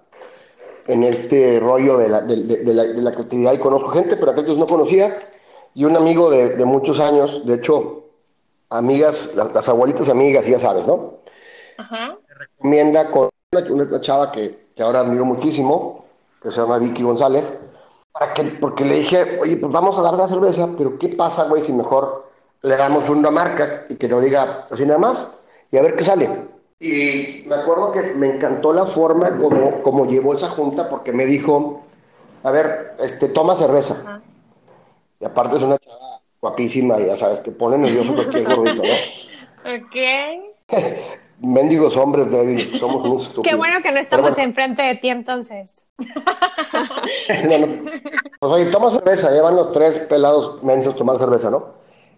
en 0.88 1.04
este 1.04 1.60
rollo 1.60 1.98
de 1.98 2.08
la, 2.08 2.22
de, 2.22 2.44
de, 2.44 2.74
la, 2.74 2.84
de 2.84 3.02
la, 3.02 3.12
creatividad 3.12 3.52
y 3.52 3.58
conozco 3.58 3.90
gente, 3.90 4.16
pero 4.16 4.32
aquellos 4.32 4.56
no 4.56 4.66
conocía. 4.66 5.18
Y 5.74 5.84
un 5.84 5.94
amigo 5.96 6.30
de, 6.30 6.64
muchos 6.64 6.98
años, 6.98 7.42
de 7.46 7.54
hecho, 7.54 8.07
amigas, 8.70 9.30
las, 9.34 9.68
abuelitas 9.68 10.08
amigas, 10.08 10.46
ya 10.46 10.58
sabes, 10.58 10.86
¿no? 10.86 11.14
Ajá. 11.78 12.16
Recomienda 12.28 13.10
con 13.10 13.28
una, 13.52 14.00
chava 14.00 14.32
que, 14.32 14.68
que, 14.74 14.82
ahora 14.82 15.00
admiro 15.00 15.24
muchísimo, 15.24 16.04
que 16.42 16.50
se 16.50 16.60
llama 16.60 16.78
Vicky 16.78 17.02
González, 17.02 17.58
para 18.12 18.34
que, 18.34 18.44
porque 18.44 18.84
le 18.84 18.96
dije, 18.96 19.38
oye, 19.40 19.56
pues 19.56 19.72
vamos 19.72 19.98
a 19.98 20.02
dar 20.02 20.14
la 20.14 20.28
cerveza, 20.28 20.68
pero 20.76 20.98
¿qué 20.98 21.08
pasa, 21.08 21.44
güey, 21.44 21.62
si 21.62 21.72
mejor 21.72 22.28
le 22.62 22.76
damos 22.76 23.08
una 23.08 23.30
marca 23.30 23.86
y 23.88 23.94
que 23.94 24.08
lo 24.08 24.20
diga 24.20 24.66
así 24.70 24.84
nada 24.84 24.98
más 24.98 25.32
y 25.70 25.76
a 25.76 25.82
ver 25.82 25.96
qué 25.96 26.04
sale? 26.04 26.48
Y 26.80 27.44
me 27.46 27.56
acuerdo 27.56 27.90
que 27.92 28.02
me 28.14 28.28
encantó 28.34 28.72
la 28.72 28.84
forma 28.84 29.36
como, 29.36 29.82
como 29.82 30.06
llevó 30.06 30.34
esa 30.34 30.48
junta 30.48 30.88
porque 30.88 31.12
me 31.12 31.26
dijo, 31.26 31.82
a 32.44 32.50
ver, 32.50 32.94
este, 33.00 33.28
toma 33.28 33.56
cerveza. 33.56 34.22
Y 35.20 35.24
aparte 35.24 35.56
es 35.56 35.62
una 35.62 35.78
chava 35.78 36.07
guapísima, 36.40 36.98
ya 36.98 37.16
sabes, 37.16 37.40
que 37.40 37.50
pone 37.50 37.78
nervioso 37.78 38.14
cualquier 38.14 38.44
gordito, 38.44 38.82
¿no? 38.82 38.92
Ok. 39.68 39.96
Mendigos 41.40 41.96
hombres 41.96 42.30
débiles, 42.30 42.70
que 42.70 42.78
somos 42.78 43.04
unos 43.04 43.22
estúpidos. 43.24 43.48
Qué 43.48 43.54
bueno 43.54 43.80
que 43.82 43.92
no 43.92 43.98
estamos 43.98 44.36
enfrente 44.38 44.82
de 44.82 44.94
ti 44.96 45.08
entonces. 45.08 45.84
no, 45.98 47.58
no. 47.58 47.90
Pues 48.40 48.52
oye, 48.52 48.66
toma 48.66 48.90
cerveza, 48.90 49.30
llevan 49.30 49.56
los 49.56 49.72
tres 49.72 49.98
pelados 49.98 50.62
mensos 50.62 50.96
tomar 50.96 51.18
cerveza, 51.18 51.50
¿no? 51.50 51.74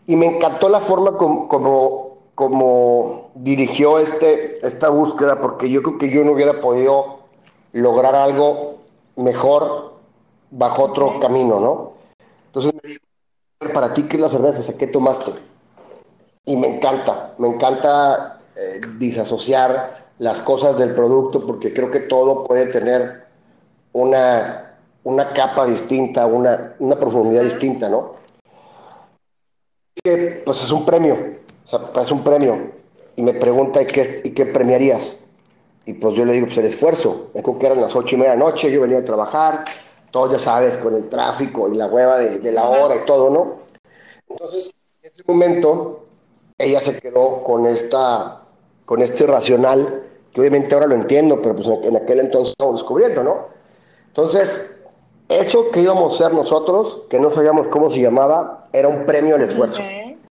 Y 0.07 0.17
me 0.17 0.27
encantó 0.27 0.69
la 0.69 0.81
forma 0.81 1.17
como, 1.17 1.49
como 1.49 2.11
como 2.41 3.33
dirigió 3.35 3.99
este, 3.99 4.67
esta 4.67 4.89
búsqueda, 4.89 5.43
porque 5.43 5.69
yo 5.69 5.83
creo 5.83 5.99
que 5.99 6.09
yo 6.09 6.25
no 6.25 6.33
hubiera 6.33 6.59
podido 6.63 7.19
lograr 7.73 8.15
algo 8.15 8.79
mejor 9.17 9.93
bajo 10.51 10.85
otro 10.85 11.21
camino, 11.21 11.61
¿no? 11.61 11.93
Entonces 12.47 12.73
me 12.73 12.81
dijo, 12.89 13.03
para 13.69 13.93
ti, 13.93 14.05
¿qué 14.05 14.17
es 14.17 14.23
la 14.23 14.29
cerveza? 14.29 14.61
O 14.61 14.63
sea, 14.63 14.77
¿qué 14.77 14.87
tomaste? 14.87 15.33
Y 16.47 16.57
me 16.57 16.77
encanta, 16.77 17.35
me 17.39 17.49
encanta 17.49 18.41
eh, 18.57 18.81
disasociar 18.99 20.09
las 20.19 20.41
cosas 20.41 20.79
del 20.79 20.95
producto, 20.95 21.41
porque 21.41 21.73
creo 21.73 21.91
que 21.91 22.01
todo 22.01 22.45
puede 22.45 22.67
tener 22.67 23.27
una, 23.93 24.77
una 25.05 25.33
capa 25.33 25.67
distinta, 25.67 26.27
una, 26.27 26.75
una 26.79 26.97
profundidad 26.97 27.43
distinta, 27.43 27.89
¿no? 27.89 28.15
Que, 30.03 30.43
pues 30.45 30.63
es 30.63 30.71
un 30.71 30.87
premio, 30.87 31.15
o 31.67 31.69
sea, 31.69 32.03
es 32.03 32.11
un 32.11 32.25
premio. 32.25 32.73
Y 33.17 33.23
me 33.23 33.35
pregunta, 33.35 33.83
¿y 33.83 33.87
qué, 33.87 34.23
¿y 34.25 34.31
qué 34.31 34.47
premiarías? 34.47 35.19
Y 35.85 35.95
pues 35.95 36.15
yo 36.15 36.25
le 36.25 36.33
digo, 36.33 36.47
pues 36.47 36.59
el 36.59 36.67
esfuerzo. 36.67 37.31
Me 37.35 37.41
acuerdo 37.41 37.61
que 37.61 37.67
eran 37.67 37.81
las 37.81 37.95
ocho 37.95 38.15
y 38.15 38.19
media 38.19 38.33
de 38.33 38.39
la 38.39 38.45
noche, 38.45 38.73
yo 38.73 38.81
venía 38.81 38.99
a 38.99 39.05
trabajar, 39.05 39.65
todos 40.11 40.33
ya 40.33 40.39
sabes, 40.39 40.79
con 40.79 40.95
el 40.95 41.09
tráfico 41.09 41.69
y 41.69 41.77
la 41.77 41.87
hueva 41.87 42.19
de, 42.19 42.53
la 42.53 42.69
hora 42.69 42.97
y 42.97 43.05
todo, 43.05 43.31
¿no? 43.31 43.57
Entonces, 44.29 44.75
en 45.03 45.11
ese 45.11 45.23
momento, 45.27 46.05
ella 46.59 46.81
se 46.81 46.99
quedó 46.99 47.43
con, 47.45 47.67
esta, 47.67 48.43
con 48.85 49.03
este 49.03 49.27
racional, 49.27 50.05
que 50.33 50.41
obviamente 50.41 50.75
ahora 50.75 50.87
lo 50.87 50.95
entiendo, 50.95 51.41
pero 51.43 51.57
pues 51.57 51.69
en 51.69 51.97
aquel 51.97 52.21
entonces 52.21 52.51
estamos 52.51 52.77
descubriendo, 52.77 53.23
¿no? 53.23 53.49
Entonces, 54.09 54.75
eso 55.29 55.71
que 55.71 55.81
íbamos 55.81 56.15
a 56.15 56.25
ser 56.25 56.35
nosotros, 56.35 57.03
que 57.09 57.21
no 57.21 57.33
sabíamos 57.33 57.69
cómo 57.69 57.91
se 57.93 58.01
llamaba, 58.01 58.65
era 58.73 58.89
un 58.89 59.07
premio 59.07 59.37
al 59.37 59.43
esfuerzo. 59.43 59.81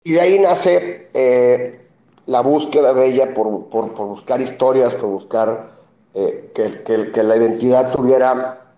Y 0.03 0.13
de 0.13 0.21
ahí 0.21 0.39
nace 0.39 1.09
eh, 1.13 1.81
la 2.25 2.41
búsqueda 2.41 2.93
de 2.93 3.07
ella 3.07 3.33
por, 3.33 3.65
por, 3.69 3.93
buscar 4.05 4.41
historias, 4.41 4.93
por 4.95 5.09
buscar 5.09 5.71
eh, 6.13 6.51
que, 6.53 6.83
que, 6.83 7.11
que, 7.11 7.23
la 7.23 7.37
identidad 7.37 7.91
tuviera 7.91 8.68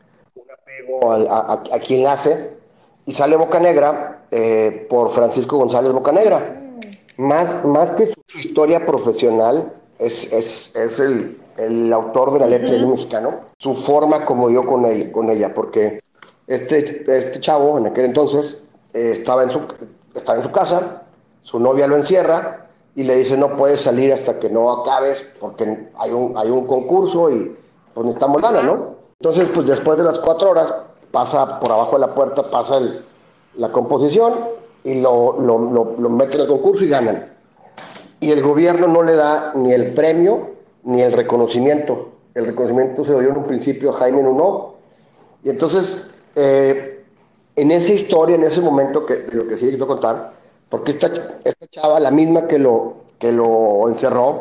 a, 1.03 1.53
a, 1.53 1.79
quien 1.79 2.07
hace. 2.07 2.57
Y 3.05 3.13
sale 3.13 3.35
Boca 3.35 3.59
Negra 3.59 4.23
eh, 4.31 4.87
por 4.89 5.09
Francisco 5.09 5.57
González 5.57 5.91
Bocanegra. 5.91 6.61
Más, 7.17 7.65
más 7.65 7.91
que 7.91 8.11
su 8.25 8.37
historia 8.37 8.85
profesional, 8.85 9.73
es, 9.99 10.31
es, 10.33 10.75
es 10.75 10.99
el, 10.99 11.39
el, 11.57 11.93
autor 11.93 12.33
de 12.33 12.39
la 12.39 12.47
letra 12.47 12.71
del 12.71 12.87
mexicano, 12.87 13.41
su 13.57 13.73
forma 13.73 14.25
como 14.25 14.49
dio 14.49 14.65
con 14.65 14.85
ella, 14.85 15.11
con 15.11 15.29
ella 15.29 15.53
porque 15.53 16.01
este, 16.47 17.03
este 17.07 17.39
chavo 17.39 17.77
en 17.77 17.87
aquel 17.87 18.05
entonces 18.05 18.65
estaba, 18.93 19.43
en 19.43 19.51
su, 19.51 19.61
estaba 20.15 20.39
en 20.39 20.43
su 20.43 20.51
casa, 20.51 21.03
su 21.43 21.59
novia 21.59 21.87
lo 21.87 21.97
encierra 21.97 22.67
y 22.95 23.03
le 23.03 23.15
dice 23.17 23.37
no 23.37 23.55
puedes 23.55 23.81
salir 23.81 24.11
hasta 24.11 24.39
que 24.39 24.49
no 24.49 24.71
acabes 24.71 25.25
porque 25.39 25.87
hay 25.97 26.11
un, 26.11 26.35
hay 26.35 26.49
un 26.49 26.65
concurso 26.65 27.29
y 27.29 27.55
pues 27.93 28.05
necesitamos 28.05 28.41
lana, 28.41 28.63
¿no? 28.63 28.90
Entonces, 29.21 29.49
pues 29.53 29.67
después 29.67 29.99
de 29.99 30.03
las 30.03 30.17
cuatro 30.17 30.49
horas 30.49 30.73
pasa 31.11 31.59
por 31.59 31.71
abajo 31.71 31.91
de 31.91 31.99
la 31.99 32.15
puerta, 32.15 32.49
pasa 32.49 32.77
el, 32.77 33.05
la 33.53 33.71
composición 33.71 34.33
y 34.83 34.95
lo, 34.95 35.39
lo, 35.39 35.59
lo, 35.95 36.09
meten 36.09 36.41
al 36.41 36.47
concurso 36.47 36.83
y 36.83 36.89
ganan. 36.89 37.31
Y 38.19 38.31
el 38.31 38.41
gobierno 38.41 38.87
no 38.87 39.03
le 39.03 39.13
da 39.13 39.51
ni 39.53 39.73
el 39.73 39.93
premio 39.93 40.53
ni 40.85 41.03
el 41.03 41.13
reconocimiento. 41.13 42.13
El 42.33 42.47
reconocimiento 42.47 43.05
se 43.05 43.11
lo 43.11 43.19
dio 43.19 43.29
en 43.29 43.37
un 43.37 43.45
principio 43.45 43.91
a 43.91 43.93
Jaime 43.93 44.23
Nuno. 44.23 44.73
Y 45.43 45.51
entonces, 45.51 46.15
eh, 46.33 47.05
en 47.55 47.69
esa 47.69 47.93
historia, 47.93 48.37
en 48.37 48.43
ese 48.43 48.61
momento 48.61 49.05
que 49.05 49.27
lo 49.33 49.47
que 49.47 49.55
sí 49.55 49.67
quiero 49.67 49.85
contar, 49.85 50.33
porque 50.67 50.93
esta, 50.93 51.11
esta 51.43 51.67
chava, 51.67 51.99
la 51.99 52.09
misma 52.09 52.47
que 52.47 52.57
lo, 52.57 52.95
que 53.19 53.31
lo 53.31 53.87
encerró, 53.87 54.33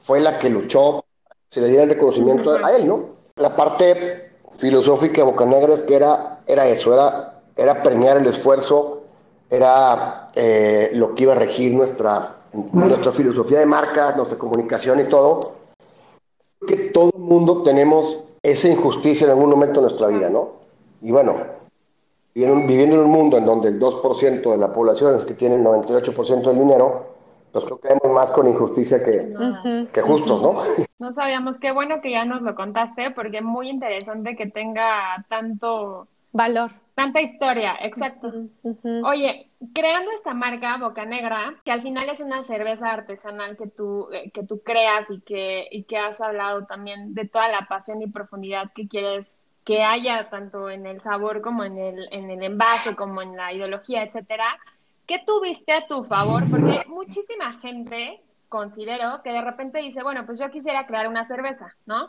fue 0.00 0.18
la 0.18 0.36
que 0.36 0.50
luchó, 0.50 1.04
se 1.48 1.60
le 1.60 1.68
diera 1.68 1.84
el 1.84 1.90
reconocimiento 1.90 2.56
a 2.64 2.72
él, 2.72 2.88
¿no? 2.88 3.15
La 3.36 3.54
parte 3.54 4.30
filosófica 4.56 5.16
de 5.18 5.24
Bocanegra 5.24 5.74
es 5.74 5.82
que 5.82 5.94
era, 5.94 6.40
era 6.46 6.66
eso, 6.68 6.94
era, 6.94 7.42
era 7.54 7.82
premiar 7.82 8.16
el 8.16 8.26
esfuerzo, 8.26 9.02
era 9.50 10.30
eh, 10.34 10.90
lo 10.94 11.14
que 11.14 11.24
iba 11.24 11.34
a 11.34 11.36
regir 11.36 11.74
nuestra, 11.74 12.36
nuestra 12.72 13.12
filosofía 13.12 13.58
de 13.58 13.66
marca, 13.66 14.14
nuestra 14.16 14.38
comunicación 14.38 15.00
y 15.00 15.04
todo. 15.04 15.40
Que 16.66 16.76
todo 16.88 17.10
el 17.14 17.20
mundo 17.20 17.62
tenemos 17.62 18.20
esa 18.42 18.68
injusticia 18.68 19.26
en 19.26 19.32
algún 19.32 19.50
momento 19.50 19.80
de 19.80 19.88
nuestra 19.88 20.06
vida, 20.06 20.30
¿no? 20.30 20.52
Y 21.02 21.10
bueno, 21.10 21.36
viviendo 22.32 22.96
en 22.96 23.02
un 23.02 23.10
mundo 23.10 23.36
en 23.36 23.44
donde 23.44 23.68
el 23.68 23.78
2% 23.78 24.50
de 24.50 24.56
la 24.56 24.72
población 24.72 25.14
es 25.14 25.26
que 25.26 25.34
tiene 25.34 25.56
el 25.56 25.62
98% 25.62 26.42
del 26.42 26.58
dinero, 26.58 27.15
pues 27.60 27.64
creo 27.64 27.80
que 27.80 27.88
vemos 27.88 28.14
más 28.14 28.30
con 28.30 28.48
injusticia 28.48 29.02
que, 29.02 29.88
que 29.92 30.02
justos, 30.02 30.42
¿no? 30.42 30.54
No 30.98 31.12
sabíamos, 31.12 31.58
qué 31.58 31.72
bueno 31.72 32.00
que 32.00 32.10
ya 32.10 32.24
nos 32.24 32.40
lo 32.40 32.54
contaste, 32.54 33.10
porque 33.10 33.38
es 33.38 33.42
muy 33.42 33.68
interesante 33.68 34.34
que 34.34 34.46
tenga 34.46 35.26
tanto 35.28 36.08
valor. 36.32 36.70
Tanta 36.94 37.20
historia, 37.20 37.76
exacto. 37.82 38.32
Oye, 39.04 39.50
creando 39.74 40.10
esta 40.12 40.32
marca 40.32 40.78
Boca 40.78 41.04
Negra, 41.04 41.54
que 41.62 41.70
al 41.70 41.82
final 41.82 42.08
es 42.08 42.20
una 42.20 42.42
cerveza 42.44 42.90
artesanal 42.90 43.58
que 43.58 43.66
tú, 43.66 44.08
eh, 44.10 44.30
que 44.30 44.42
tú 44.42 44.62
creas 44.62 45.10
y 45.10 45.20
que, 45.20 45.68
y 45.70 45.84
que 45.84 45.98
has 45.98 46.18
hablado 46.22 46.64
también 46.64 47.12
de 47.12 47.28
toda 47.28 47.48
la 47.48 47.66
pasión 47.68 48.00
y 48.00 48.06
profundidad 48.06 48.72
que 48.74 48.88
quieres 48.88 49.26
que 49.66 49.82
haya 49.82 50.30
tanto 50.30 50.70
en 50.70 50.86
el 50.86 51.02
sabor 51.02 51.42
como 51.42 51.64
en 51.64 51.76
el, 51.76 52.08
en 52.12 52.30
el 52.30 52.42
envase, 52.42 52.96
como 52.96 53.20
en 53.20 53.36
la 53.36 53.52
ideología, 53.52 54.04
etcétera, 54.04 54.46
¿qué 55.06 55.22
tuviste 55.26 55.72
a 55.72 55.86
tu 55.86 56.04
favor? 56.04 56.42
Porque 56.50 56.82
muchísima 56.88 57.58
gente 57.60 58.22
considero 58.48 59.20
que 59.22 59.32
de 59.32 59.40
repente 59.40 59.78
dice, 59.80 60.02
bueno, 60.02 60.24
pues 60.26 60.38
yo 60.38 60.50
quisiera 60.50 60.86
crear 60.86 61.08
una 61.08 61.26
cerveza, 61.26 61.74
¿no? 61.86 62.08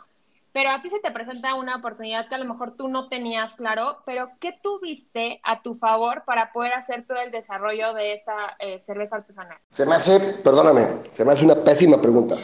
Pero 0.52 0.70
a 0.70 0.80
ti 0.80 0.88
se 0.88 0.98
te 1.00 1.10
presenta 1.10 1.54
una 1.54 1.76
oportunidad 1.76 2.28
que 2.28 2.34
a 2.34 2.38
lo 2.38 2.46
mejor 2.46 2.74
tú 2.76 2.88
no 2.88 3.08
tenías 3.08 3.54
claro, 3.54 3.98
pero 4.06 4.30
¿qué 4.40 4.58
tuviste 4.62 5.40
a 5.44 5.62
tu 5.62 5.76
favor 5.76 6.24
para 6.24 6.52
poder 6.52 6.72
hacer 6.72 7.06
todo 7.06 7.18
el 7.18 7.30
desarrollo 7.30 7.92
de 7.92 8.14
esta 8.14 8.56
eh, 8.58 8.80
cerveza 8.80 9.16
artesanal? 9.16 9.58
Se 9.68 9.84
me 9.84 9.94
hace, 9.94 10.18
perdóname, 10.42 11.02
se 11.10 11.24
me 11.24 11.32
hace 11.32 11.44
una 11.44 11.56
pésima 11.56 12.00
pregunta. 12.00 12.36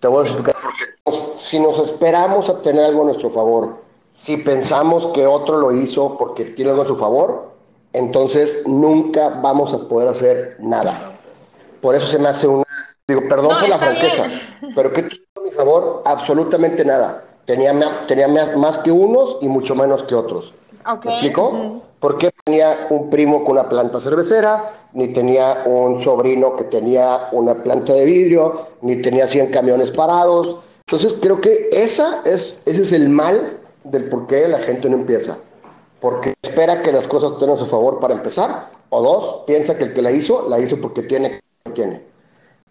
Te 0.00 0.06
voy 0.06 0.24
a 0.24 0.28
explicar 0.28 0.54
por 0.62 0.72
qué. 0.76 1.36
Si 1.36 1.58
nos 1.58 1.78
esperamos 1.78 2.48
a 2.48 2.60
tener 2.60 2.84
algo 2.84 3.02
a 3.02 3.06
nuestro 3.06 3.30
favor 3.30 3.88
si 4.10 4.36
pensamos 4.38 5.08
que 5.08 5.26
otro 5.26 5.58
lo 5.58 5.72
hizo 5.72 6.16
porque 6.16 6.44
tiene 6.44 6.70
algo 6.70 6.82
a 6.82 6.86
su 6.86 6.96
favor, 6.96 7.52
entonces 7.92 8.60
nunca 8.66 9.28
vamos 9.28 9.72
a 9.72 9.88
poder 9.88 10.08
hacer 10.08 10.56
nada. 10.60 11.12
Por 11.80 11.94
eso 11.94 12.06
se 12.06 12.18
me 12.18 12.28
hace 12.28 12.46
una... 12.46 12.64
Digo, 13.06 13.22
perdón 13.28 13.58
por 13.60 13.68
la 13.68 13.78
franqueza, 13.78 14.24
pero 14.74 14.92
¿qué 14.92 15.08
mi 15.42 15.50
favor 15.50 16.02
absolutamente 16.04 16.84
nada. 16.84 17.24
Tenía, 17.44 17.72
tenía 18.06 18.28
más 18.28 18.78
que 18.78 18.92
unos 18.92 19.38
y 19.40 19.48
mucho 19.48 19.74
menos 19.74 20.02
que 20.02 20.14
otros. 20.14 20.52
Okay. 20.86 21.08
¿Me 21.08 21.12
explico? 21.12 21.82
Porque 22.00 22.30
tenía 22.44 22.86
un 22.90 23.10
primo 23.10 23.42
con 23.42 23.52
una 23.52 23.68
planta 23.68 24.00
cervecera, 24.00 24.70
ni 24.92 25.08
tenía 25.08 25.62
un 25.64 26.00
sobrino 26.00 26.56
que 26.56 26.64
tenía 26.64 27.28
una 27.32 27.54
planta 27.54 27.92
de 27.92 28.04
vidrio, 28.04 28.66
ni 28.82 28.96
tenía 28.96 29.26
100 29.26 29.50
camiones 29.50 29.90
parados. 29.90 30.58
Entonces 30.86 31.16
creo 31.20 31.40
que 31.40 31.68
esa 31.72 32.22
es, 32.24 32.62
ese 32.66 32.82
es 32.82 32.92
el 32.92 33.08
mal 33.08 33.58
del 33.84 34.08
por 34.08 34.26
qué 34.26 34.46
la 34.48 34.60
gente 34.60 34.88
no 34.88 34.96
empieza. 34.96 35.38
Porque 36.00 36.34
espera 36.42 36.82
que 36.82 36.92
las 36.92 37.06
cosas 37.06 37.32
estén 37.32 37.50
a 37.50 37.56
su 37.56 37.66
favor 37.66 37.98
para 38.00 38.14
empezar. 38.14 38.70
O 38.90 39.02
dos, 39.02 39.42
piensa 39.46 39.76
que 39.76 39.84
el 39.84 39.94
que 39.94 40.02
la 40.02 40.10
hizo, 40.10 40.48
la 40.48 40.58
hizo 40.58 40.80
porque 40.80 41.02
tiene, 41.02 41.40
tiene. 41.74 42.02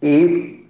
Y 0.01 0.67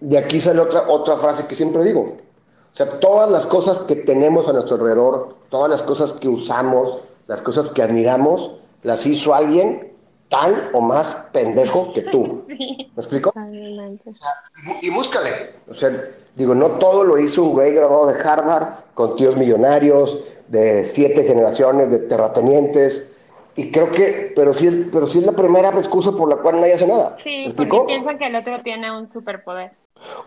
de 0.00 0.18
aquí 0.18 0.40
sale 0.40 0.60
otra, 0.60 0.88
otra 0.88 1.16
frase 1.16 1.46
que 1.46 1.54
siempre 1.54 1.84
digo. 1.84 2.02
O 2.02 2.76
sea, 2.76 3.00
todas 3.00 3.30
las 3.30 3.46
cosas 3.46 3.80
que 3.80 3.96
tenemos 3.96 4.48
a 4.48 4.52
nuestro 4.52 4.76
alrededor, 4.76 5.36
todas 5.48 5.70
las 5.70 5.82
cosas 5.82 6.12
que 6.12 6.28
usamos, 6.28 7.00
las 7.26 7.40
cosas 7.40 7.70
que 7.70 7.82
admiramos, 7.82 8.52
las 8.82 9.06
hizo 9.06 9.34
alguien 9.34 9.92
tan 10.28 10.70
o 10.74 10.80
más 10.80 11.08
pendejo 11.32 11.92
que 11.92 12.02
tú. 12.02 12.44
¿Me 12.48 13.02
explico? 13.02 13.32
Y, 13.50 14.86
y, 14.86 14.90
búscale. 14.90 15.54
O 15.68 15.74
sea, 15.74 15.90
digo, 16.36 16.54
no 16.54 16.72
todo 16.72 17.02
lo 17.02 17.18
hizo 17.18 17.42
un 17.42 17.52
güey 17.52 17.72
graduado 17.72 18.06
de 18.06 18.20
Harvard, 18.22 18.68
con 18.94 19.16
tíos 19.16 19.36
millonarios, 19.36 20.18
de 20.48 20.84
siete 20.84 21.24
generaciones 21.24 21.90
de 21.90 21.98
terratenientes. 21.98 23.10
Y 23.56 23.70
creo 23.72 23.90
que, 23.90 24.32
pero 24.36 24.52
sí, 24.52 24.66
es, 24.66 24.76
pero 24.92 25.06
sí 25.06 25.18
es 25.18 25.26
la 25.26 25.32
primera 25.32 25.70
excusa 25.70 26.12
por 26.12 26.28
la 26.28 26.36
cual 26.36 26.60
nadie 26.60 26.74
hace 26.74 26.86
nada. 26.86 27.16
Sí, 27.18 27.52
porque 27.56 27.80
piensan 27.86 28.18
que 28.18 28.26
el 28.26 28.36
otro 28.36 28.62
tiene 28.62 28.96
un 28.96 29.10
superpoder. 29.10 29.72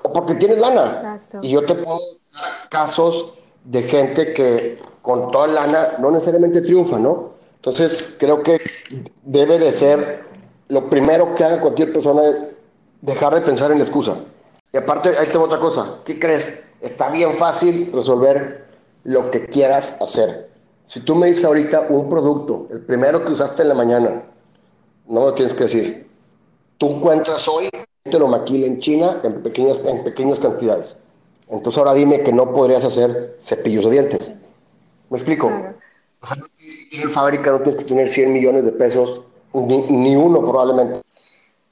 O 0.02 0.12
porque 0.12 0.34
tienes 0.36 0.58
lana. 0.58 0.86
Exacto. 0.88 1.40
Y 1.44 1.52
yo 1.52 1.64
te 1.64 1.76
puedo 1.76 2.00
dar 2.34 2.70
casos 2.70 3.34
de 3.66 3.84
gente 3.84 4.34
que 4.34 4.80
con 5.04 5.30
toda 5.32 5.48
lana 5.48 5.90
no 6.00 6.10
necesariamente 6.10 6.62
triunfa, 6.62 6.98
¿no? 6.98 7.34
Entonces, 7.56 8.16
creo 8.18 8.42
que 8.42 8.60
debe 9.24 9.60
de 9.60 9.72
ser 9.72 10.24
lo 10.70 10.90
primero 10.90 11.36
que 11.36 11.44
haga 11.44 11.62
cualquier 11.62 11.94
persona 11.94 12.24
es 12.24 12.46
dejar 13.02 13.36
de 13.36 13.42
pensar 13.42 13.72
en 13.72 13.78
la 13.78 13.84
excusa. 13.84 14.18
Y 14.72 14.78
aparte, 14.78 15.10
ahí 15.18 15.28
tengo 15.32 15.46
otra 15.46 15.60
cosa. 15.60 16.00
¿Qué 16.06 16.20
crees? 16.20 16.64
Está 16.82 17.10
bien 17.10 17.34
fácil 17.36 17.92
resolver 17.94 18.68
lo 19.04 19.32
que 19.32 19.46
quieras 19.48 19.96
hacer. 20.00 20.50
Si 20.86 21.00
tú 21.02 21.16
me 21.16 21.28
dices 21.28 21.46
ahorita 21.46 21.88
un 21.90 22.10
producto, 22.10 22.68
el 22.72 22.82
primero 22.82 23.24
que 23.24 23.32
usaste 23.32 23.62
en 23.62 23.70
la 23.70 23.76
mañana, 23.76 24.24
no 25.08 25.22
lo 25.22 25.34
tienes 25.34 25.54
que 25.54 25.64
decir. 25.64 26.10
Tú 26.78 26.92
encuentras 26.92 27.48
hoy, 27.48 27.70
te 28.04 28.20
lo 28.20 28.28
maquila 28.28 28.68
en 28.68 28.80
China 28.80 29.20
en 29.24 29.44
pequeñas, 29.44 29.78
en 29.86 30.04
pequeñas 30.04 30.40
cantidades. 30.40 30.98
Entonces 31.50 31.78
ahora 31.80 31.94
dime 31.94 32.22
que 32.22 32.32
no 32.32 32.54
podrías 32.54 32.86
hacer 32.86 33.36
cepillos 33.40 33.86
de 33.86 33.92
dientes. 33.92 34.32
¿Me 35.10 35.18
explico? 35.18 35.48
O 36.22 36.28
sea, 36.28 36.38
no 36.38 36.46
tienes 36.90 37.12
fábrica, 37.12 37.52
no 37.52 37.60
tienes 37.60 37.84
que 37.84 37.86
tener 37.90 38.08
100 38.08 38.34
millones 38.34 38.66
de 38.66 38.72
pesos, 38.72 39.22
ni, 39.54 40.16
uno 40.16 40.42
probablemente. 40.42 41.02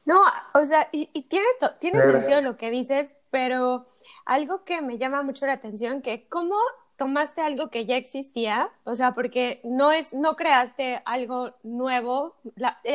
No, 0.08 0.22
o 0.54 0.66
sea, 0.66 0.88
y, 0.94 1.06
tiene, 1.24 1.46
tiene 1.80 2.02
sentido 2.02 2.40
lo 2.40 2.56
que 2.56 2.72
dices, 2.72 3.12
pero 3.30 3.88
algo 4.26 4.64
que 4.64 4.82
me 4.82 4.98
llama 4.98 5.22
mucho 5.22 5.46
la 5.46 5.52
atención, 5.52 6.02
que 6.02 6.30
cómo 6.30 6.56
tomaste 6.96 7.42
algo 7.42 7.70
que 7.70 7.86
ya 7.86 7.98
existía, 7.98 8.70
o 8.86 8.96
sea, 8.96 9.14
porque 9.14 9.60
no 9.66 9.92
es, 9.92 10.14
no 10.14 10.38
creaste 10.38 11.02
algo 11.04 11.56
nuevo, 11.62 12.36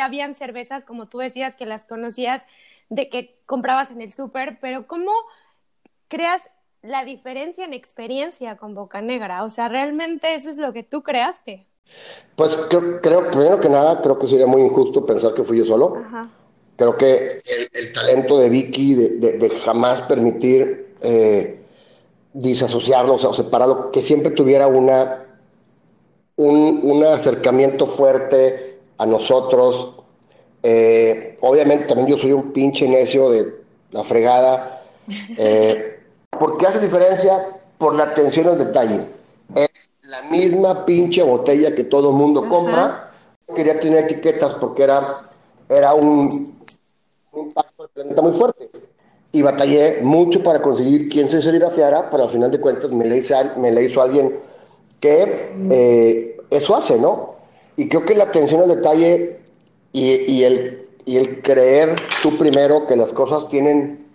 habían 0.00 0.35
cervezas, 0.35 0.87
como 0.87 1.04
tú 1.07 1.19
decías, 1.19 1.54
que 1.54 1.66
las 1.66 1.85
conocías 1.85 2.47
de 2.88 3.11
que 3.11 3.38
comprabas 3.45 3.90
en 3.90 4.00
el 4.00 4.11
súper, 4.11 4.59
pero 4.59 4.87
¿cómo 4.87 5.12
creas 6.09 6.42
la 6.81 7.04
diferencia 7.04 7.66
en 7.66 7.75
experiencia 7.75 8.57
con 8.57 8.75
Boca 8.75 9.02
Negra? 9.02 9.45
O 9.45 9.50
sea, 9.50 9.69
realmente 9.69 10.35
eso 10.35 10.49
es 10.49 10.57
lo 10.57 10.73
que 10.73 10.83
tú 10.83 11.02
creaste. 11.02 11.66
Pues 12.37 12.57
creo, 13.02 13.31
primero 13.31 13.60
que 13.60 13.69
nada, 13.69 14.00
creo 14.00 14.19
que 14.19 14.26
sería 14.26 14.47
muy 14.47 14.63
injusto 14.63 15.04
pensar 15.04 15.34
que 15.34 15.45
fui 15.45 15.58
yo 15.58 15.67
solo. 15.67 15.99
Creo 16.76 16.97
que 16.97 17.39
el, 17.73 17.93
talento 17.93 18.39
de 18.39 18.49
Vicky 18.49 18.95
de, 18.95 19.61
jamás 19.65 20.00
permitir 20.02 20.95
eh, 21.02 21.61
disasociarlo, 22.32 23.15
o 23.15 23.35
separarlo, 23.35 23.91
que 23.91 24.00
siempre 24.02 24.30
tuviera 24.30 24.67
una, 24.67 25.26
un, 26.37 26.80
un 26.82 27.04
acercamiento 27.04 27.87
fuerte 27.87 28.78
a 28.99 29.06
nosotros. 29.06 29.97
Eh, 30.63 31.37
obviamente 31.41 31.87
también 31.87 32.08
yo 32.08 32.17
soy 32.17 32.32
un 32.32 32.52
pinche 32.52 32.89
necio 32.89 33.30
de 33.30 33.63
la 33.91 34.04
fregada. 34.04 34.78
Eh, 35.37 35.99
¿Por 36.30 36.56
qué 36.56 36.67
hace 36.67 36.78
diferencia? 36.80 37.61
Por 37.76 37.97
la 37.97 38.04
atención 38.04 38.47
al 38.47 38.56
detalle. 38.56 39.08
Es 39.56 39.91
la 40.02 40.23
misma 40.30 40.87
pinche 40.87 41.25
botella 41.25 41.75
que 41.75 41.82
todo 41.85 42.11
el 42.11 42.17
mundo 42.17 42.49
compra. 42.49 43.11
Quería 43.54 43.80
tener 43.80 44.04
etiquetas 44.04 44.54
porque 44.54 44.85
era, 44.85 45.28
era 45.69 45.95
un, 45.95 46.61
un 47.32 47.47
impacto 47.47 47.82
de 47.82 47.88
planeta 47.88 48.23
muy 48.23 48.32
fuerte 48.32 48.71
y 49.32 49.42
batallé 49.42 50.00
mucho 50.02 50.42
para 50.42 50.60
conseguir 50.60 51.08
quién 51.08 51.28
se 51.28 51.40
serigrafiara, 51.40 52.10
pero 52.10 52.25
al 52.25 52.28
final 52.28 52.50
de 52.50 52.60
cuentas 52.60 52.90
me 52.90 53.06
le 53.06 53.16
hizo, 53.16 53.34
me 53.56 53.71
le 53.71 53.84
hizo 53.84 54.02
alguien 54.02 54.38
que 55.00 55.52
eh, 55.71 56.36
eso 56.50 56.76
hace, 56.76 56.99
¿no? 56.99 57.36
Y 57.76 57.88
creo 57.88 58.04
que 58.04 58.14
la 58.14 58.25
atención 58.25 58.60
al 58.60 58.68
detalle 58.68 59.40
y, 59.92 60.42
el, 60.42 60.86
y 61.06 61.16
el 61.16 61.40
creer 61.42 61.97
tú 62.23 62.36
primero 62.36 62.86
que 62.86 62.97
las 62.97 63.12
cosas 63.12 63.49
tienen, 63.49 64.06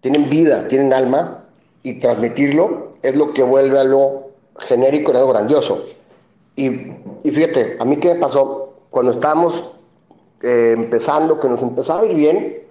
tienen 0.00 0.30
vida, 0.30 0.68
tienen 0.68 0.92
alma, 0.92 1.44
y 1.82 2.00
transmitirlo 2.00 2.94
es 3.02 3.14
lo 3.16 3.32
que 3.32 3.44
vuelve 3.44 3.78
algo 3.78 4.30
genérico 4.58 5.12
en 5.12 5.18
algo 5.18 5.30
grandioso. 5.30 5.78
Y, 6.56 6.66
y 7.22 7.30
fíjate, 7.30 7.76
a 7.78 7.84
mí 7.84 7.96
qué 7.98 8.14
me 8.14 8.20
pasó 8.20 8.74
cuando 8.90 9.12
estábamos 9.12 9.66
eh, 10.42 10.74
empezando, 10.76 11.40
que 11.40 11.48
nos 11.48 11.62
empezaba 11.62 12.02
a 12.02 12.06
ir 12.06 12.14
bien, 12.14 12.62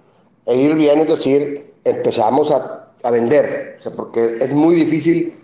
e 0.46 0.56
ir 0.56 0.74
bien, 0.74 1.00
es 1.00 1.08
decir, 1.08 1.74
empezamos 1.84 2.50
a, 2.50 2.92
a 3.02 3.10
vender, 3.10 3.76
o 3.78 3.82
sea, 3.82 3.92
porque 3.92 4.38
es 4.40 4.54
muy 4.54 4.74
difícil 4.76 5.36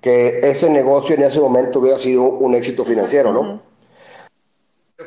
que 0.00 0.40
ese 0.42 0.68
negocio 0.68 1.14
en 1.14 1.22
ese 1.22 1.40
momento 1.40 1.78
hubiera 1.78 1.96
sido 1.96 2.24
un 2.24 2.54
éxito 2.54 2.84
financiero, 2.84 3.32
¿no? 3.32 3.62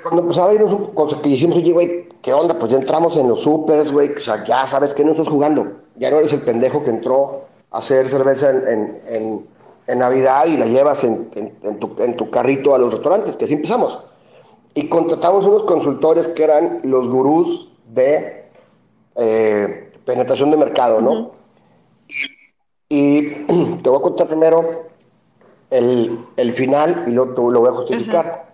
Cuando 0.02 0.22
empezaba 0.24 0.52
a 0.52 0.54
irnos, 0.54 0.90
cuando 0.94 1.22
que 1.22 1.30
hicimos, 1.30 1.58
oye, 1.58 1.72
güey, 1.72 2.10
¿qué 2.22 2.34
onda? 2.34 2.58
Pues 2.58 2.72
ya 2.72 2.78
entramos 2.78 3.18
en 3.18 3.28
los 3.28 3.42
supers, 3.42 3.92
güey, 3.92 4.14
o 4.14 4.20
sea, 4.20 4.44
ya 4.46 4.66
sabes 4.66 4.94
que 4.94 5.04
no 5.04 5.12
estás 5.12 5.28
jugando, 5.28 5.68
ya 5.98 6.12
no 6.12 6.20
eres 6.20 6.34
el 6.34 6.42
pendejo 6.42 6.84
que 6.84 6.90
entró 6.90 7.46
a 7.72 7.80
hacer 7.80 8.08
cerveza 8.10 8.50
en, 8.50 8.98
en, 9.10 9.48
en, 9.88 10.00
Navidad 10.00 10.46
y 10.48 10.58
la 10.58 10.66
llevas 10.66 11.04
en, 11.04 11.30
tu, 11.80 11.96
en 12.00 12.16
tu 12.16 12.30
carrito 12.30 12.74
a 12.74 12.78
los 12.78 12.94
restaurantes, 12.94 13.36
que 13.36 13.46
así 13.46 13.54
empezamos. 13.54 14.00
Y 14.76 14.90
contratamos 14.90 15.46
unos 15.46 15.64
consultores 15.64 16.28
que 16.28 16.44
eran 16.44 16.82
los 16.84 17.08
gurús 17.08 17.70
de 17.88 18.46
eh, 19.16 19.94
penetración 20.06 20.52
de 20.52 20.58
mercado, 20.58 21.02
¿no? 21.02 21.32
y, 22.90 23.22
te 23.84 23.90
voy 23.90 24.00
a 24.00 24.02
contar 24.02 24.28
primero 24.28 24.84
el, 25.70 26.54
final 26.54 27.06
y 27.08 27.12
luego 27.12 27.50
lo 27.52 27.62
voy 27.62 27.70
a 27.70 27.74
justificar. 27.74 28.54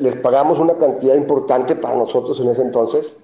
Les 0.00 0.16
pagamos 0.16 0.58
una 0.58 0.76
cantidad 0.76 1.14
importante 1.14 1.74
para 1.74 1.96
nosotros 1.96 2.38
en 2.40 2.48
ese 2.50 2.62
entonces 2.62 3.18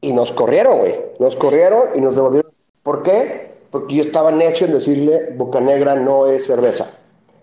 y 0.00 0.12
nos 0.12 0.32
corrieron, 0.32 0.78
güey. 0.78 0.94
Nos 1.18 1.36
corrieron 1.36 1.88
y 1.94 2.00
nos 2.00 2.14
devolvieron. 2.14 2.52
¿Por 2.82 3.02
qué? 3.02 3.56
Porque 3.70 3.96
yo 3.96 4.02
estaba 4.02 4.30
necio 4.30 4.66
en 4.66 4.74
decirle 4.74 5.34
Boca 5.36 5.60
Negra 5.60 5.96
no 5.96 6.26
es 6.26 6.46
cerveza. 6.46 6.90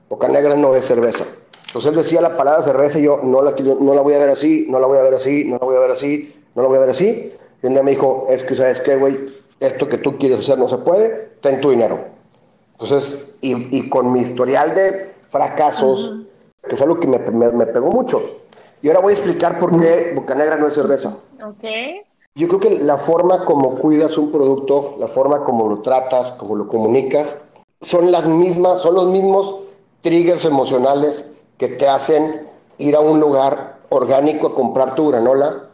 Boca 0.07 0.27
Negra 0.27 0.55
no 0.55 0.73
es 0.73 0.85
cerveza. 0.85 1.25
Entonces 1.73 1.89
él 1.89 1.97
decía 1.97 2.21
la 2.21 2.37
palabra 2.37 2.61
cerveza 2.61 2.99
y 2.99 3.01
yo 3.05 3.19
no 3.23 3.41
la, 3.41 3.55
no 3.79 3.95
la 3.95 4.01
voy 4.01 4.13
a 4.13 4.19
ver 4.19 4.29
así, 4.29 4.67
no 4.69 4.79
la 4.79 4.85
voy 4.85 4.99
a 4.99 5.01
ver 5.01 5.15
así, 5.15 5.45
no 5.45 5.57
la 5.57 5.65
voy 5.65 5.75
a 5.75 5.79
ver 5.79 5.89
así, 5.89 6.31
no 6.53 6.61
la 6.61 6.67
voy 6.67 6.77
a 6.77 6.81
ver 6.81 6.89
así. 6.91 7.33
Y 7.63 7.65
un 7.65 7.73
día 7.73 7.81
me 7.81 7.89
dijo, 7.89 8.25
es 8.29 8.43
que, 8.43 8.53
¿sabes 8.53 8.79
qué, 8.79 8.95
güey? 8.95 9.17
Esto 9.59 9.89
que 9.89 9.97
tú 9.97 10.19
quieres 10.19 10.37
hacer 10.37 10.59
no 10.59 10.69
se 10.69 10.77
puede, 10.77 11.31
ten 11.41 11.59
tu 11.61 11.71
dinero. 11.71 11.99
Entonces, 12.73 13.37
y, 13.41 13.89
con 13.89 14.11
mi 14.11 14.19
historial 14.19 14.75
de 14.75 15.13
fracasos, 15.29 16.27
que 16.69 16.77
fue 16.77 16.85
algo 16.85 16.99
que 16.99 17.07
me, 17.07 17.17
pegó 17.17 17.87
mucho. 17.87 18.21
Y 18.83 18.89
ahora 18.89 18.99
voy 18.99 19.13
a 19.13 19.15
explicar 19.15 19.57
por 19.57 19.75
qué 19.81 20.11
Bocanegra 20.13 20.57
no 20.57 20.67
es 20.67 20.75
cerveza. 20.75 21.17
Ok. 21.43 21.63
Yo 22.35 22.49
creo 22.49 22.59
que 22.59 22.83
la 22.83 22.99
forma 22.99 23.45
como 23.45 23.79
cuidas 23.79 24.15
un 24.19 24.31
producto, 24.31 24.95
la 24.99 25.07
forma 25.07 25.43
como 25.43 25.67
lo 25.67 25.81
tratas, 25.81 26.33
como 26.33 26.55
lo 26.55 26.67
comunicas, 26.67 27.35
son 27.81 28.11
las 28.11 28.27
mismas, 28.27 28.81
son 28.81 28.93
los 28.93 29.07
mismos 29.07 29.55
triggers 30.01 30.45
emocionales 30.45 31.32
que 31.63 31.77
te 31.77 31.87
hacen 31.87 32.45
ir 32.77 32.93
a 32.93 32.99
un 32.99 33.21
lugar 33.21 33.77
orgánico 33.87 34.47
a 34.47 34.53
comprar 34.53 34.95
tu 34.95 35.09
granola 35.09 35.69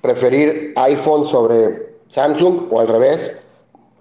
preferir 0.00 0.74
iPhone 0.76 1.24
sobre 1.24 1.96
Samsung 2.08 2.70
o 2.70 2.78
al 2.78 2.86
revés, 2.86 3.36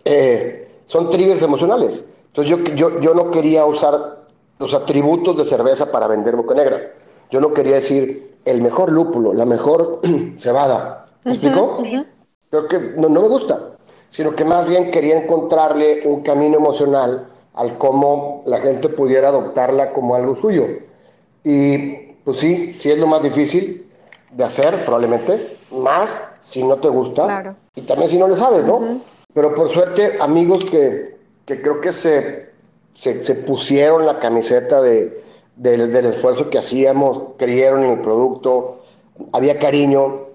eh, 0.06 0.67
son 0.86 1.10
triggers 1.10 1.41
emocionales. 1.41 2.06
Entonces 2.28 2.56
yo, 2.56 2.63
yo, 2.76 3.00
yo 3.00 3.15
no 3.15 3.32
quería 3.32 3.65
usar 3.65 4.26
los 4.60 4.76
atributos 4.76 5.38
de 5.38 5.46
cerveza 5.46 5.91
para 5.91 6.08
vender 6.08 6.36
Boca 6.36 6.54
Negra. 6.54 6.91
Yo 7.32 7.41
no 7.41 7.52
quería 7.52 7.76
decir 7.76 8.36
el 8.46 8.62
mejor 8.62 8.91
lúpulo, 8.91 9.34
la 9.34 9.48
mejor 9.48 10.02
cebada. 10.36 11.08
¿Me 11.24 11.32
explicó? 11.32 11.76
Creo 12.52 12.67
que 12.67 12.80
no, 12.98 13.10
me 13.10 13.28
gusta. 13.28 13.72
sino 14.10 14.36
que 14.36 14.46
más 14.46 14.67
bien 14.67 14.91
quería 14.91 15.17
encontrarle 15.17 16.04
un 16.06 16.22
camino 16.22 16.58
emocional 16.58 17.28
al 17.56 17.78
cómo 17.80 18.43
la 18.46 18.60
gente 18.60 18.89
pudiera 18.89 19.30
adoptarla 19.30 19.93
como 19.93 20.13
algo 20.13 20.36
suyo. 20.36 20.67
Y 21.43 22.13
pues 22.23 22.39
sí, 22.39 22.71
sí 22.71 22.91
es 22.91 22.97
lo 22.97 23.08
más 23.08 23.21
difícil 23.21 23.86
de 24.32 24.43
hacer, 24.43 24.84
probablemente, 24.86 25.58
más 25.71 26.23
si 26.39 26.63
no 26.63 26.77
te 26.77 26.88
gusta 26.88 27.56
y 27.75 27.82
también 27.82 28.10
si 28.10 28.17
no 28.17 28.27
le 28.27 28.38
sabes, 28.38 28.65
¿no? 28.65 29.01
Pero 29.34 29.56
por 29.56 29.69
suerte, 29.69 30.17
amigos 30.19 30.63
que, 30.65 31.17
que 31.45 31.62
creo 31.62 31.82
que 31.82 31.91
se, 31.91 32.49
se, 32.93 33.36
pusieron 33.36 34.06
la 34.06 34.19
camiseta 34.19 34.82
de, 34.82 35.23
del 35.56 36.06
esfuerzo 36.06 36.49
que 36.49 36.60
hacíamos, 36.60 37.19
creyeron 37.38 37.84
en 37.84 37.91
el 37.91 38.01
producto, 38.01 38.84
había 39.32 39.60
cariño, 39.60 40.27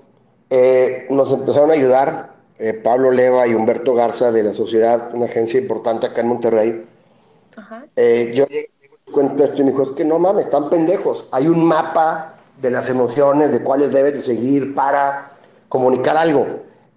eh, 0.51 1.07
nos 1.11 1.33
empezaron 1.33 1.71
a 1.71 1.75
ayudar 1.75 2.35
eh, 2.59 2.73
Pablo 2.73 3.13
Leva 3.13 3.47
y 3.47 3.55
Humberto 3.55 3.95
Garza 3.95 4.33
de 4.33 4.43
la 4.43 4.55
Sociedad, 4.55 5.15
una 5.15 5.27
agencia 5.27 5.61
importante 5.61 6.07
acá 6.07 6.23
en 6.23 6.29
Monterrey. 6.29 6.85
Eh, 7.97 8.33
yo 8.35 8.47
cuento 9.13 9.45
esto 9.45 9.63
y 9.63 9.65
me 9.65 9.71
dijo, 9.71 9.83
es 9.83 9.91
que 9.91 10.05
no 10.05 10.19
mames, 10.19 10.47
están 10.47 10.71
pendejos. 10.71 11.27
Hay 11.33 11.49
un 11.49 11.65
mapa 11.65 12.35
de 12.61 12.71
las 12.71 12.89
emociones, 12.89 13.53
de 13.53 13.63
cuáles 13.63 13.93
debes 13.93 14.15
de 14.15 14.21
seguir 14.21 14.75
para 14.75 15.33
comunicar 15.69 16.17
algo. 16.17 16.47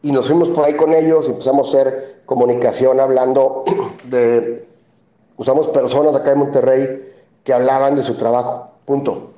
Y 0.01 0.11
nos 0.11 0.27
fuimos 0.27 0.49
por 0.49 0.65
ahí 0.65 0.75
con 0.75 0.93
ellos, 0.93 1.27
empezamos 1.27 1.67
a 1.67 1.69
hacer 1.69 2.21
comunicación 2.25 2.99
hablando 2.99 3.63
de, 4.05 4.67
usamos 5.37 5.69
personas 5.69 6.15
acá 6.15 6.31
en 6.31 6.39
Monterrey 6.39 7.13
que 7.43 7.53
hablaban 7.53 7.95
de 7.95 8.03
su 8.03 8.15
trabajo, 8.15 8.71
punto. 8.85 9.31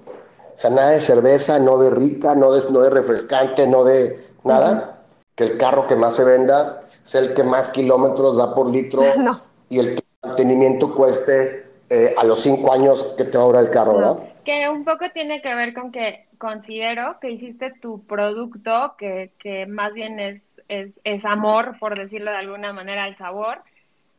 O 0.56 0.58
sea, 0.60 0.70
nada 0.70 0.92
de 0.92 1.02
cerveza, 1.02 1.60
no 1.60 1.78
de 1.78 1.90
rica, 1.90 2.36
no 2.36 2.54
de, 2.54 2.70
no 2.70 2.82
de 2.82 2.90
refrescante, 2.90 3.68
no 3.68 3.84
de 3.84 4.24
nada. 4.44 5.02
Que 5.36 5.46
el 5.46 5.58
carro 5.58 5.88
que 5.88 5.96
más 5.96 6.14
se 6.14 6.24
venda 6.24 6.84
sea 7.04 7.22
el 7.22 7.34
que 7.34 7.44
más 7.44 7.70
kilómetros 7.70 8.38
da 8.38 8.54
por 8.54 8.68
litro 8.68 9.02
y 9.70 9.80
el 9.80 10.04
mantenimiento 10.22 10.94
cueste 10.94 11.63
eh, 11.96 12.16
a 12.18 12.24
los 12.24 12.42
cinco 12.42 12.74
años 12.74 13.14
que 13.16 13.24
te 13.26 13.38
va 13.38 13.44
a 13.44 13.48
durar 13.48 13.64
el 13.66 13.70
carro, 13.70 14.02
¿no? 14.02 14.28
Que 14.44 14.68
un 14.68 14.84
poco 14.84 15.06
tiene 15.14 15.44
que 15.44 15.54
ver 15.54 15.76
con 15.76 15.92
que 15.92 16.26
considero 16.40 17.20
que 17.22 17.30
hiciste 17.30 17.72
tu 17.80 18.04
producto, 18.06 18.96
que, 18.98 19.32
que 19.38 19.68
más 19.68 19.94
bien 19.94 20.20
es, 20.20 20.60
es, 20.70 20.90
es, 21.04 21.24
amor, 21.24 21.76
por 21.80 21.96
decirlo 21.96 22.32
de 22.32 22.38
alguna 22.38 22.74
manera, 22.74 23.04
al 23.04 23.16
sabor, 23.16 23.60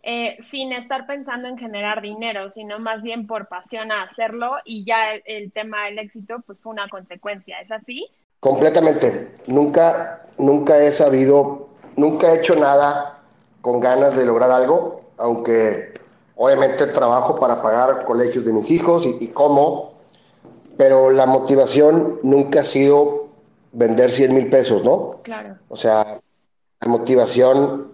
eh, 0.04 0.37
sin 0.52 0.72
estar 0.72 1.04
pensando 1.08 1.48
en 1.48 1.58
generar 1.58 2.00
dinero, 2.00 2.48
sino 2.48 2.78
más 2.78 3.02
bien 3.02 3.26
por 3.26 3.48
pasión 3.48 3.90
a 3.90 4.02
hacerlo 4.04 4.52
y 4.64 4.84
ya 4.84 5.14
el, 5.24 5.50
tema 5.50 5.87
del 5.87 5.98
éxito 5.98 6.44
pues 6.46 6.60
fue 6.60 6.72
una 6.72 6.88
consecuencia, 6.88 7.60
¿es 7.60 7.72
así? 7.72 8.06
Completamente. 8.38 9.32
Nunca, 9.48 10.22
nunca 10.38 10.78
he 10.78 10.92
sabido, 10.92 11.70
nunca 11.96 12.28
he 12.28 12.37
hecho 12.37 12.54
nada 12.54 13.18
con 13.62 13.80
ganas 13.80 14.16
de 14.16 14.26
lograr 14.26 14.52
algo, 14.52 15.10
aunque 15.18 15.94
obviamente 16.36 16.86
trabajo 16.86 17.36
para 17.36 17.62
pagar 17.62 18.04
colegios 18.04 18.44
de 18.44 18.52
mis 18.52 18.70
hijos 18.70 19.06
y, 19.06 19.16
y 19.20 19.28
como, 19.28 19.94
pero 20.76 21.10
la 21.10 21.26
motivación 21.26 22.20
nunca 22.22 22.60
ha 22.60 22.64
sido 22.64 23.28
vender 23.72 24.10
100 24.10 24.34
mil 24.34 24.48
pesos, 24.48 24.84
¿no? 24.84 25.20
Claro. 25.22 25.58
O 25.68 25.76
sea, 25.76 26.20
la 26.80 26.88
motivación 26.88 27.92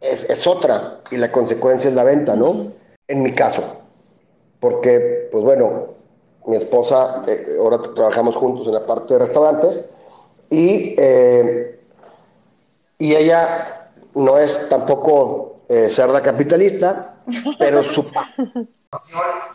es, 0.00 0.24
es, 0.30 0.46
otra 0.46 1.00
y 1.10 1.16
la 1.16 1.30
consecuencia 1.30 1.88
es 1.88 1.96
la 1.96 2.04
venta, 2.04 2.36
¿no? 2.36 2.72
En 3.08 3.22
mi 3.22 3.32
caso. 3.32 3.62
Porque, 4.60 5.28
pues 5.30 5.44
bueno, 5.44 5.94
mi 6.46 6.56
esposa, 6.56 7.24
eh, 7.26 7.56
ahora 7.58 7.80
trabajamos 7.82 8.36
juntos 8.36 8.66
en 8.66 8.74
la 8.74 8.86
parte 8.86 9.14
de 9.14 9.20
restaurantes 9.20 9.88
y, 10.50 10.94
eh, 10.98 11.80
y 12.98 13.14
ella 13.14 13.90
no 14.14 14.38
es 14.38 14.68
tampoco 14.68 15.56
eh, 15.68 15.88
cerda 15.88 16.22
capitalista, 16.22 17.13
pero 17.58 17.82
su 17.82 18.04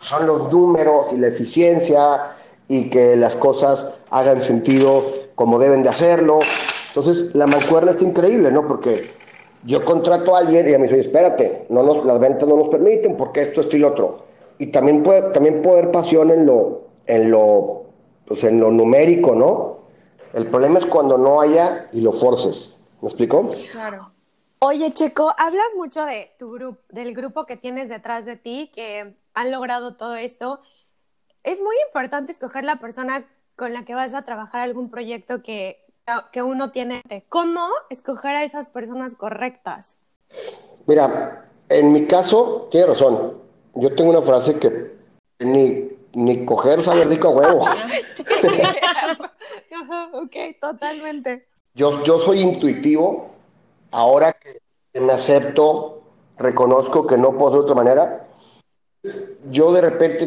son 0.00 0.26
los 0.26 0.52
números 0.52 1.12
y 1.12 1.16
la 1.16 1.28
eficiencia 1.28 2.32
y 2.68 2.90
que 2.90 3.16
las 3.16 3.36
cosas 3.36 4.00
hagan 4.10 4.40
sentido 4.40 5.04
como 5.34 5.58
deben 5.58 5.82
de 5.82 5.88
hacerlo. 5.88 6.40
Entonces, 6.88 7.34
la 7.34 7.46
mancuerna 7.46 7.92
está 7.92 8.04
increíble, 8.04 8.50
¿no? 8.50 8.66
Porque 8.66 9.10
yo 9.64 9.84
contrato 9.84 10.36
a 10.36 10.40
alguien 10.40 10.68
y 10.68 10.74
a 10.74 10.78
mí 10.78 10.86
me 10.86 10.88
dice, 10.88 11.08
espérate, 11.08 11.66
no 11.68 11.82
nos, 11.82 12.04
las 12.04 12.20
ventas 12.20 12.48
no 12.48 12.56
nos 12.56 12.68
permiten 12.68 13.16
porque 13.16 13.42
esto, 13.42 13.62
esto 13.62 13.76
y 13.76 13.80
lo 13.80 13.88
otro. 13.88 14.18
Y 14.58 14.66
también 14.66 15.02
puede, 15.02 15.32
también 15.32 15.62
puede 15.62 15.80
haber 15.80 15.92
pasión 15.92 16.30
en 16.30 16.46
lo, 16.46 16.82
en 17.06 17.30
lo, 17.30 17.84
pues 18.26 18.44
en 18.44 18.60
lo 18.60 18.70
numérico, 18.70 19.34
¿no? 19.34 19.78
El 20.32 20.46
problema 20.46 20.78
es 20.78 20.86
cuando 20.86 21.18
no 21.18 21.40
haya 21.40 21.88
y 21.92 22.00
lo 22.02 22.12
forces. 22.12 22.76
¿Me 23.00 23.08
explico? 23.08 23.50
Claro. 23.72 24.12
Oye, 24.62 24.92
Checo, 24.92 25.34
hablas 25.38 25.72
mucho 25.74 26.04
de 26.04 26.32
tu 26.38 26.52
grupo, 26.52 26.82
del 26.90 27.14
grupo 27.14 27.46
que 27.46 27.56
tienes 27.56 27.88
detrás 27.88 28.26
de 28.26 28.36
ti, 28.36 28.70
que 28.74 29.14
han 29.32 29.50
logrado 29.50 29.94
todo 29.94 30.16
esto. 30.16 30.60
Es 31.42 31.62
muy 31.62 31.74
importante 31.86 32.30
escoger 32.30 32.64
la 32.64 32.76
persona 32.76 33.24
con 33.56 33.72
la 33.72 33.86
que 33.86 33.94
vas 33.94 34.12
a 34.12 34.26
trabajar 34.26 34.60
algún 34.60 34.90
proyecto 34.90 35.42
que, 35.42 35.82
que 36.30 36.42
uno 36.42 36.72
tiene. 36.72 37.02
¿Cómo 37.30 37.70
escoger 37.88 38.36
a 38.36 38.44
esas 38.44 38.68
personas 38.68 39.14
correctas? 39.14 39.96
Mira, 40.84 41.48
en 41.70 41.94
mi 41.94 42.06
caso, 42.06 42.68
tiene 42.70 42.88
razón. 42.88 43.38
Yo 43.76 43.94
tengo 43.94 44.10
una 44.10 44.20
frase 44.20 44.58
que 44.58 44.92
ni, 45.38 45.88
ni 46.12 46.44
coger 46.44 46.82
sabe 46.82 47.04
rico 47.04 47.28
a 47.28 47.30
huevo. 47.30 47.64
ok, 50.12 50.36
totalmente. 50.60 51.48
Yo, 51.72 52.02
yo 52.02 52.18
soy 52.18 52.42
intuitivo 52.42 53.39
ahora 53.90 54.32
que 54.32 55.00
me 55.00 55.12
acepto, 55.12 56.02
reconozco 56.38 57.06
que 57.06 57.16
no 57.16 57.36
puedo 57.36 57.52
de 57.52 57.58
otra 57.60 57.74
manera, 57.74 58.28
yo 59.50 59.72
de 59.72 59.80
repente 59.80 60.26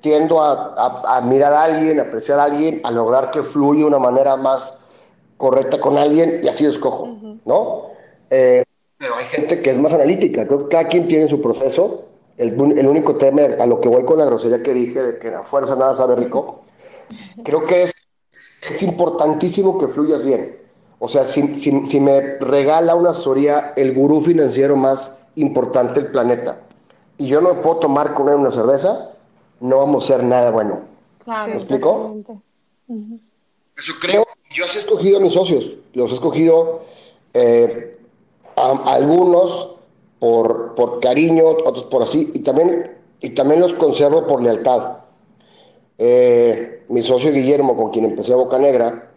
tiendo 0.00 0.40
a, 0.40 1.20
mirar 1.24 1.52
a 1.52 1.64
alguien, 1.64 1.98
a 2.00 2.04
apreciar 2.04 2.38
a 2.38 2.44
alguien, 2.44 2.80
a 2.84 2.90
lograr 2.90 3.30
que 3.30 3.42
fluya 3.42 3.86
una 3.86 3.98
manera 3.98 4.36
más 4.36 4.78
correcta 5.36 5.80
con 5.80 5.98
alguien 5.98 6.40
y 6.42 6.48
así 6.48 6.64
escojo, 6.64 7.08
¿no? 7.44 7.90
Eh, 8.30 8.64
pero 8.98 9.16
hay 9.16 9.26
gente 9.26 9.60
que 9.60 9.70
es 9.70 9.78
más 9.78 9.92
analítica, 9.92 10.46
creo 10.46 10.68
que 10.68 10.76
cada 10.76 10.88
quien 10.88 11.08
tiene 11.08 11.28
su 11.28 11.40
proceso. 11.42 12.04
El, 12.38 12.52
el, 12.78 12.86
único 12.86 13.16
tema 13.16 13.42
a 13.58 13.64
lo 13.64 13.80
que 13.80 13.88
voy 13.88 14.04
con 14.04 14.18
la 14.18 14.26
grosería 14.26 14.62
que 14.62 14.74
dije 14.74 15.02
de 15.02 15.18
que 15.18 15.30
la 15.30 15.42
fuerza 15.42 15.74
nada 15.74 15.96
sabe 15.96 16.16
rico, 16.16 16.60
creo 17.44 17.64
que 17.64 17.84
es, 17.84 18.08
es 18.30 18.82
importantísimo 18.82 19.78
que 19.78 19.88
fluyas 19.88 20.22
bien. 20.22 20.65
O 21.06 21.08
sea, 21.08 21.24
si, 21.24 21.54
si, 21.54 22.00
me 22.00 22.20
regala 22.40 22.96
una 22.96 23.10
asesoría 23.10 23.74
el 23.76 23.94
gurú 23.94 24.20
financiero 24.20 24.74
más 24.74 25.24
importante 25.36 26.00
del 26.00 26.10
planeta 26.10 26.58
y 27.16 27.28
yo 27.28 27.40
no 27.40 27.62
puedo 27.62 27.76
tomar 27.76 28.12
con 28.14 28.28
él 28.28 28.34
una 28.34 28.50
cerveza, 28.50 29.12
no 29.60 29.78
vamos 29.78 30.02
a 30.02 30.14
hacer 30.14 30.26
nada 30.26 30.50
bueno. 30.50 30.80
Claro, 31.22 31.50
¿Me 31.50 31.54
explico? 31.58 32.16
Yo 32.88 33.92
creo, 34.00 34.26
yo 34.50 34.64
he 34.64 34.66
escogido 34.66 35.18
a 35.18 35.20
mis 35.20 35.34
socios, 35.34 35.74
los 35.92 36.10
he 36.10 36.14
escogido 36.14 36.80
eh, 37.34 38.00
a, 38.56 38.72
algunos 38.92 39.76
por, 40.18 40.74
por 40.74 40.98
cariño, 40.98 41.46
otros 41.46 41.84
por 41.84 42.02
así, 42.02 42.32
y 42.34 42.40
también, 42.40 42.96
y 43.20 43.30
también 43.30 43.60
los 43.60 43.74
conservo 43.74 44.26
por 44.26 44.42
lealtad. 44.42 44.96
Eh, 45.98 46.84
mi 46.88 47.00
socio 47.00 47.30
Guillermo, 47.30 47.76
con 47.76 47.92
quien 47.92 48.06
empecé 48.06 48.32
a 48.32 48.36
Boca 48.36 48.58
Negra, 48.58 49.12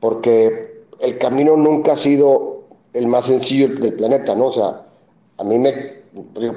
porque 0.00 0.77
el 1.00 1.18
camino 1.18 1.56
nunca 1.56 1.92
ha 1.92 1.96
sido 1.96 2.62
el 2.92 3.06
más 3.06 3.26
sencillo 3.26 3.68
del 3.80 3.94
planeta, 3.94 4.34
¿no? 4.34 4.46
O 4.46 4.52
sea, 4.52 4.82
a 5.36 5.44
mí 5.44 5.58
me 5.58 5.72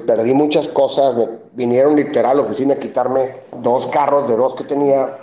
perdí 0.06 0.34
muchas 0.34 0.68
cosas, 0.68 1.16
me 1.16 1.28
vinieron 1.52 1.96
literal 1.96 2.32
a 2.32 2.34
la 2.34 2.42
oficina 2.42 2.74
a 2.74 2.78
quitarme 2.78 3.42
dos 3.60 3.86
carros 3.88 4.28
de 4.28 4.36
dos 4.36 4.54
que 4.54 4.64
tenía 4.64 5.16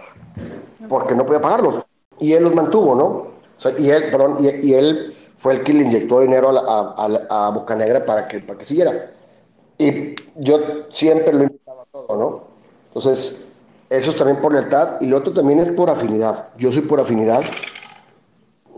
porque 0.87 1.15
no 1.15 1.25
podía 1.25 1.41
pagarlos. 1.41 1.81
Y 2.19 2.33
él 2.33 2.43
los 2.43 2.55
mantuvo, 2.55 2.95
¿no? 2.95 3.27
Y 3.77 3.89
él, 3.89 4.09
perdón, 4.11 4.37
y, 4.39 4.73
él 4.73 5.15
fue 5.35 5.53
el 5.53 5.63
que 5.63 5.73
le 5.73 5.83
inyectó 5.83 6.21
dinero 6.21 6.49
a, 6.57 7.15
a, 7.29 7.49
Bocanegra 7.49 8.05
para 8.05 8.27
que, 8.27 8.39
para 8.39 8.59
que 8.59 8.65
siguiera. 8.65 9.11
Y 9.77 10.15
yo 10.35 10.59
siempre 10.91 11.33
lo 11.33 11.43
invitaba 11.43 11.85
todo, 11.91 12.17
¿no? 12.17 12.43
Entonces, 12.87 13.45
eso 13.89 14.11
es 14.11 14.15
también 14.15 14.39
por 14.41 14.53
lealtad 14.53 15.01
y 15.01 15.07
lo 15.07 15.17
otro 15.17 15.33
también 15.33 15.59
es 15.59 15.69
por 15.69 15.89
afinidad. 15.89 16.49
Yo 16.57 16.71
soy 16.71 16.81
por 16.81 16.99
afinidad 16.99 17.43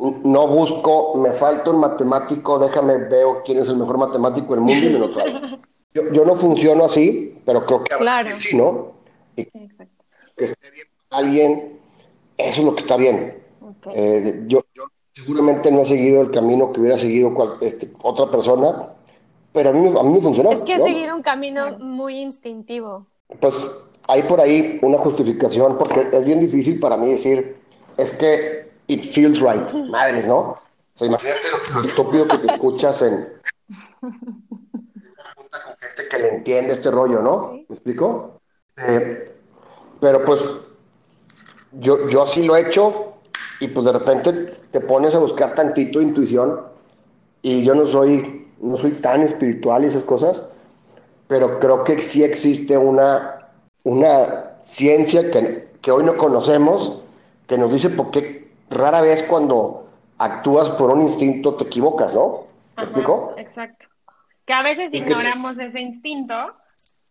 no 0.02 0.48
busco, 0.48 1.16
me 1.16 1.32
falta 1.32 1.70
un 1.70 1.80
matemático, 1.80 2.58
déjame 2.58 2.98
veo 2.98 3.44
quién 3.44 3.60
es 3.60 3.70
el 3.70 3.78
mejor 3.78 3.98
matemático 3.98 4.56
del 4.56 4.64
mundo 4.64 4.88
y 4.88 4.90
me 4.90 5.00
lo 5.00 5.12
traigo. 5.12 5.40
Yo, 5.94 6.24
no 6.24 6.36
funciono 6.36 6.86
así, 6.86 7.38
pero 7.46 7.66
creo 7.66 7.84
que 7.84 7.94
claro. 7.96 8.30
sí, 8.34 8.56
¿no? 8.56 8.94
Y 9.36 9.42
exacto. 9.42 10.06
Que 10.38 10.46
esté 10.46 10.72
bien 10.72 10.88
alguien, 11.10 11.80
eso 12.38 12.62
es 12.62 12.66
lo 12.66 12.76
que 12.76 12.82
está 12.82 12.96
bien. 12.96 13.44
Eh, 13.94 14.46
yo, 14.48 14.62
seguramente 15.14 15.70
no 15.70 15.82
he 15.82 15.86
seguido 15.86 16.22
el 16.22 16.32
camino 16.32 16.72
que 16.72 16.80
hubiera 16.80 16.98
seguido 16.98 17.58
este, 17.60 17.92
otra 18.02 18.32
persona, 18.32 18.94
pero 19.52 19.72
a 19.72 19.74
mí, 19.74 19.88
a 19.88 20.04
mí 20.04 20.14
me 20.14 20.22
funcionó. 20.22 20.52
Es 20.52 20.64
que 20.64 20.76
he 20.76 20.80
seguido 20.80 21.14
un 21.14 21.22
camino 21.22 21.78
muy 21.80 22.20
instintivo. 22.20 23.08
Pues 23.42 23.68
hay 24.08 24.24
por 24.24 24.40
ahí 24.40 24.80
una 24.82 24.98
justificación, 24.98 25.78
porque 25.78 26.08
es 26.12 26.26
bien 26.26 26.40
difícil 26.40 26.80
para 26.80 26.98
mí 26.98 27.10
decir, 27.10 27.58
es 27.98 28.14
que 28.14 28.61
it 28.88 29.06
feels 29.06 29.42
right. 29.42 29.74
Madres, 29.90 30.26
¿no? 30.28 30.40
O 30.40 30.60
sea, 30.94 31.08
imagínate 31.08 31.42
lo, 31.74 31.82
estúpido 31.82 32.28
que 32.28 32.38
te 32.40 32.48
escuchas 32.54 33.02
en, 33.02 33.28
con 34.02 34.12
gente 35.80 36.08
que 36.10 36.20
le 36.20 36.30
entiende 36.30 36.74
este 36.74 36.92
rollo, 36.92 37.22
¿no? 37.22 37.54
¿Me 37.68 37.76
explico? 37.76 38.42
Eh, 38.78 39.32
pero 40.00 40.26
pues 40.26 40.42
yo, 41.74 42.08
yo 42.08 42.24
así 42.24 42.44
lo 42.44 42.56
he 42.56 42.68
hecho 42.68 43.14
y 43.60 43.68
pues 43.68 43.86
de 43.86 43.94
repente 43.94 44.34
te 44.72 44.82
pones 44.82 45.16
a 45.16 45.20
buscar 45.20 45.54
tantito 45.54 46.02
intuición 46.02 46.62
y 47.42 47.64
yo 47.64 47.76
no 47.76 47.86
soy, 47.86 48.48
no 48.60 48.78
soy 48.78 48.92
tan 48.94 49.22
espiritual 49.22 49.84
y 49.84 49.88
esas 49.88 50.04
cosas, 50.04 50.46
pero 51.28 51.60
creo 51.60 51.84
que 51.84 52.02
sí 52.02 52.24
existe 52.24 52.78
una, 52.78 53.48
una 53.84 54.58
ciencia 54.62 55.30
que, 55.30 55.70
que 55.82 55.92
hoy 55.92 56.04
no 56.04 56.18
conocemos 56.18 57.00
que 57.48 57.58
nos 57.58 57.74
dice 57.74 57.90
por 57.90 58.12
qué 58.12 58.41
rara 58.72 59.02
vez 59.02 59.24
cuando 59.24 59.88
actúas 60.18 60.70
por 60.72 60.90
un 60.90 61.02
instinto 61.04 61.56
te 61.56 61.66
equivocas, 61.66 62.16
¿no? 62.16 62.46
¿Me 62.78 62.84
explico? 62.84 63.34
Exacto. 63.38 63.88
Que 64.46 64.54
a 64.54 64.64
veces 64.64 64.90
ignoramos 64.92 65.58
ese 65.60 65.80
instinto, 65.80 66.34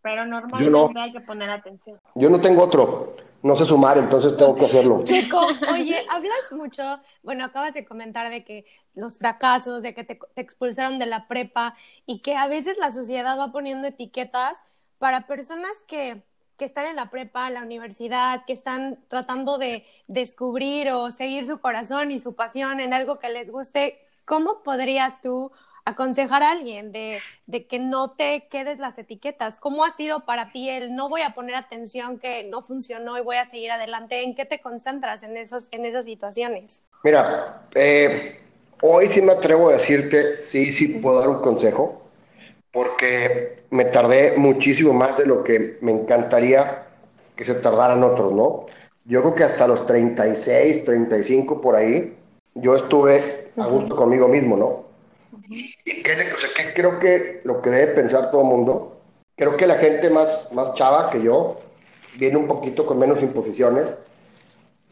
pero 0.03 0.27
normalmente 0.27 0.99
hay 0.99 1.13
que 1.13 1.21
poner 1.21 1.51
atención. 1.51 2.01
Yo 2.15 2.29
no 2.29 2.41
tengo 2.41 2.63
otro 2.63 3.15
no 3.43 3.57
sé 3.57 3.65
sumar, 3.65 3.97
entonces 3.99 4.37
tengo 4.37 4.55
que 4.55 4.67
hacerlo. 4.67 5.01
Checo, 5.05 5.41
oye, 5.73 6.05
hablas 6.11 6.53
mucho, 6.53 7.01
bueno, 7.23 7.45
acabas 7.45 7.75
de 7.75 7.85
comentar 7.85 8.31
de 8.31 8.45
que 8.45 8.65
los 8.95 9.19
fracasos, 9.19 9.83
de 9.83 9.95
que 9.95 10.05
te, 10.05 10.19
expulsaron 10.37 10.99
de 10.99 11.07
la 11.07 11.27
prepa 11.27 11.75
y 12.07 12.21
que 12.21 12.37
a 12.37 12.47
veces 12.49 12.77
la 12.79 12.91
sociedad 12.91 13.39
va 13.39 13.53
poniendo 13.53 13.89
etiquetas 13.89 14.63
para 14.99 15.27
personas 15.27 15.73
que, 15.87 16.23
que 16.61 16.67
están 16.67 16.85
en 16.85 16.97
la 16.97 17.09
prepa, 17.09 17.49
la 17.49 17.63
universidad, 17.63 18.45
que 18.45 18.53
están 18.53 18.99
tratando 19.09 19.57
de 19.57 19.83
descubrir 20.09 20.91
o 20.91 21.11
seguir 21.11 21.47
su 21.47 21.59
corazón 21.59 22.11
y 22.11 22.21
su 22.21 22.35
pasión 22.35 22.81
en 22.81 22.93
algo 22.93 23.19
que 23.19 23.31
les 23.31 23.51
guste. 23.51 23.99
¿Cómo 24.27 24.63
podrías 24.63 25.23
tú 25.23 25.51
aconsejar 25.87 26.43
a 26.43 26.51
alguien 26.51 26.93
de, 26.93 27.19
que 27.67 27.79
no 27.79 28.13
te 28.13 28.47
quedes 28.51 28.79
las 28.79 28.99
etiquetas. 28.99 29.59
¿Cómo 29.59 29.87
ha 29.87 29.91
sido 29.91 30.27
para 30.27 30.51
ti 30.51 30.69
el 30.69 30.95
no 30.95 31.09
voy 31.09 31.23
a 31.23 31.31
poner 31.31 31.55
atención 31.55 32.19
que 32.19 32.45
no 32.45 32.61
funcionó 32.61 33.17
y 33.17 33.23
voy 33.23 33.37
a 33.37 33.47
seguir 33.47 33.71
adelante? 33.71 34.23
¿En 34.23 34.35
qué 34.35 34.45
te 34.45 34.61
concentras 34.61 35.23
en, 35.23 35.39
esos, 35.39 35.69
en 35.71 35.87
esas 35.87 36.05
situaciones? 36.05 36.81
Mira, 37.03 37.63
eh, 37.75 38.39
hoy 38.83 39.07
sí 39.07 39.23
me 39.23 39.33
atrevo 39.33 39.71
a 39.71 39.73
decirte, 39.73 40.37
sí, 40.37 40.73
sí 40.73 40.89
puedo 40.89 41.21
dar 41.21 41.31
un 41.31 41.41
consejo, 41.41 42.10
porque 42.73 43.57
me 43.71 43.85
tardé 43.87 44.37
muchísimo 44.37 44.93
más 44.93 45.19
de 45.19 45.27
lo 45.27 45.43
que 45.43 45.79
me 45.81 45.93
encantaría 45.93 46.87
que 47.37 47.45
se 47.45 47.55
tardaran 47.55 48.05
otros, 48.05 48.33
¿no? 48.33 48.67
Yo 49.05 49.23
creo 49.23 49.35
que 49.35 49.45
hasta 49.45 49.67
los 49.67 49.87
36, 49.87 50.85
35 50.85 51.61
por 51.61 51.75
ahí, 51.75 52.17
yo 52.55 52.77
estuve 52.77 53.23
a 53.57 53.67
gusto 53.67 53.97
conmigo 53.97 54.29
mismo, 54.29 54.57
¿no? 54.57 54.85
Y 55.49 56.03
creo 56.75 56.99
que 56.99 57.41
lo 57.45 57.63
que 57.63 57.71
debe 57.71 57.95
pensar 57.95 58.31
todo 58.31 58.43
el 58.43 58.47
mundo, 58.47 59.01
creo 59.37 59.57
que 59.57 59.67
la 59.67 59.77
gente 59.77 60.11
más, 60.11 60.53
más 60.53 60.75
chava 60.75 61.11
que 61.11 61.23
yo 61.23 61.59
viene 62.19 62.37
un 62.37 62.47
poquito 62.47 62.85
con 62.85 62.99
menos 62.99 63.23
imposiciones 63.23 63.97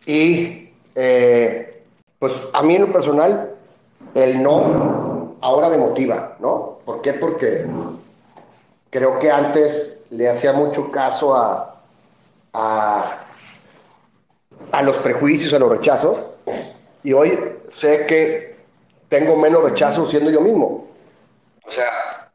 y 0.07 0.71
eh, 0.95 1.83
pues 2.19 2.33
a 2.53 2.63
mí 2.63 2.77
en 2.77 2.83
lo 2.83 2.93
personal 2.93 3.55
el 4.15 4.43
no 4.43 5.37
ahora 5.41 5.69
me 5.69 5.79
motiva, 5.79 6.37
¿no? 6.41 6.78
¿Por 6.89 7.03
qué? 7.03 7.13
Porque 7.13 7.67
creo 8.89 9.19
que 9.19 9.31
antes 9.31 10.05
le 10.09 10.27
hacía 10.27 10.55
mucho 10.55 10.91
caso 10.91 11.37
a, 11.37 11.83
a, 12.55 13.27
a 14.73 14.83
los 14.83 14.97
prejuicios, 14.97 15.53
a 15.53 15.59
los 15.59 15.69
rechazos 15.69 16.25
y 17.05 17.13
hoy 17.13 17.39
sé 17.69 18.07
que 18.07 18.57
tengo 19.11 19.37
menos 19.37 19.65
rechazo 19.65 20.07
siendo 20.07 20.31
yo 20.31 20.41
mismo. 20.41 20.87
O 21.67 21.71
sea, 21.71 22.31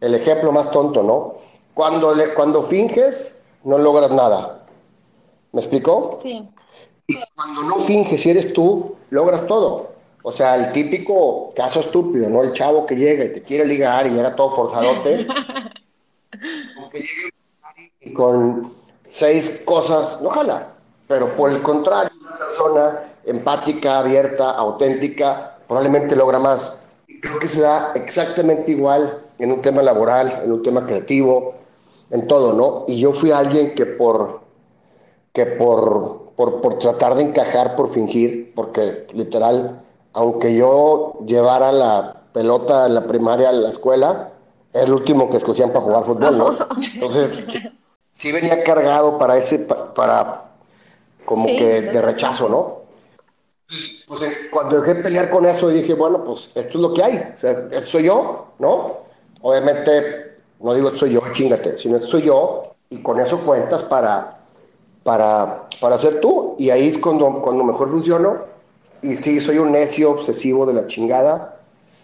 el 0.00 0.14
ejemplo 0.14 0.52
más 0.52 0.70
tonto, 0.70 1.02
¿no? 1.02 1.34
Cuando, 1.74 2.14
le, 2.14 2.32
cuando 2.32 2.62
finges, 2.62 3.40
no 3.64 3.76
logras 3.76 4.12
nada. 4.12 4.64
¿Me 5.50 5.62
explicó? 5.62 6.16
Sí. 6.22 6.48
Y 7.08 7.16
cuando 7.34 7.62
no 7.64 7.82
finges 7.82 8.24
y 8.24 8.30
eres 8.30 8.52
tú, 8.52 8.94
logras 9.10 9.44
todo. 9.48 9.95
O 10.28 10.32
sea, 10.32 10.56
el 10.56 10.72
típico 10.72 11.50
caso 11.54 11.78
estúpido, 11.78 12.28
¿no? 12.28 12.42
El 12.42 12.52
chavo 12.52 12.84
que 12.84 12.96
llega 12.96 13.26
y 13.26 13.32
te 13.32 13.42
quiere 13.42 13.64
ligar 13.64 14.08
y 14.08 14.10
llega 14.10 14.34
todo 14.34 14.50
forzadote. 14.50 15.24
que 16.90 16.98
llegue 16.98 17.30
y 18.00 18.12
con 18.12 18.72
seis 19.08 19.62
cosas, 19.64 20.20
no 20.22 20.30
jala. 20.30 20.74
Pero 21.06 21.36
por 21.36 21.52
el 21.52 21.62
contrario, 21.62 22.10
una 22.20 22.38
persona 22.38 23.00
empática, 23.24 24.00
abierta, 24.00 24.50
auténtica, 24.50 25.58
probablemente 25.68 26.16
logra 26.16 26.40
más. 26.40 26.82
Creo 27.22 27.38
que 27.38 27.46
se 27.46 27.60
da 27.60 27.92
exactamente 27.94 28.72
igual 28.72 29.22
en 29.38 29.52
un 29.52 29.62
tema 29.62 29.80
laboral, 29.80 30.40
en 30.42 30.50
un 30.50 30.60
tema 30.60 30.86
creativo, 30.86 31.54
en 32.10 32.26
todo, 32.26 32.52
¿no? 32.52 32.84
Y 32.88 32.98
yo 32.98 33.12
fui 33.12 33.30
alguien 33.30 33.76
que 33.76 33.86
por, 33.86 34.40
que 35.32 35.46
por, 35.46 36.32
por, 36.34 36.60
por 36.60 36.78
tratar 36.78 37.14
de 37.14 37.22
encajar, 37.22 37.76
por 37.76 37.88
fingir, 37.88 38.52
porque 38.56 39.06
literal, 39.12 39.85
aunque 40.16 40.54
yo 40.54 41.18
llevara 41.26 41.70
la 41.70 42.22
pelota 42.32 42.86
en 42.86 42.94
la 42.94 43.06
primaria 43.06 43.50
a 43.50 43.52
la 43.52 43.68
escuela, 43.68 44.32
era 44.72 44.84
el 44.84 44.94
último 44.94 45.28
que 45.28 45.36
escogían 45.36 45.72
para 45.72 45.84
jugar 45.84 46.04
fútbol, 46.04 46.38
¿no? 46.38 46.56
Entonces, 46.94 47.60
sí, 48.10 48.32
venía 48.32 48.64
cargado 48.64 49.18
para 49.18 49.36
ese, 49.36 49.58
para, 49.58 50.52
como 51.26 51.46
que 51.46 51.82
de 51.82 52.02
rechazo, 52.02 52.48
¿no? 52.48 52.86
pues 54.06 54.22
eh, 54.22 54.32
cuando 54.52 54.80
dejé 54.80 54.94
pelear 55.02 55.28
con 55.28 55.44
eso 55.44 55.68
dije, 55.68 55.92
bueno, 55.92 56.22
pues 56.22 56.50
esto 56.54 56.78
es 56.78 56.82
lo 56.82 56.94
que 56.94 57.02
hay, 57.02 57.16
o 57.16 57.40
sea, 57.40 57.80
soy 57.80 58.04
yo, 58.04 58.46
¿no? 58.60 58.98
Obviamente, 59.42 60.36
no 60.60 60.72
digo 60.72 60.92
soy 60.96 61.14
yo, 61.14 61.20
chingate, 61.32 61.76
sino 61.76 61.98
soy 61.98 62.22
yo 62.22 62.74
y 62.88 63.02
con 63.02 63.20
eso 63.20 63.38
cuentas 63.40 63.82
para, 63.82 64.46
para, 65.02 65.68
para 65.80 65.98
ser 65.98 66.20
tú 66.20 66.54
y 66.58 66.70
ahí 66.70 66.88
es 66.88 66.98
cuando, 66.98 67.42
cuando 67.42 67.64
mejor 67.64 67.90
funciono 67.90 68.55
y 69.06 69.16
sí, 69.16 69.40
soy 69.40 69.58
un 69.58 69.72
necio 69.72 70.10
obsesivo 70.10 70.66
de 70.66 70.74
la 70.74 70.86
chingada, 70.86 71.60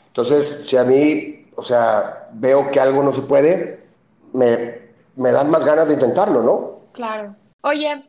entonces 0.09 0.67
si 0.67 0.77
a 0.77 0.85
mí, 0.85 1.47
o 1.57 1.65
sea, 1.65 2.29
veo 2.33 2.71
que 2.71 2.81
algo 2.81 3.03
no 3.03 3.13
se 3.13 3.23
puede, 3.23 3.81
me, 4.33 4.79
me 5.17 5.33
dan 5.33 5.51
más 5.51 5.65
ganas 5.65 5.89
de 5.89 5.95
intentarlo, 5.95 6.43
¿no? 6.43 6.81
Claro. 6.93 7.35
Oye, 7.63 8.05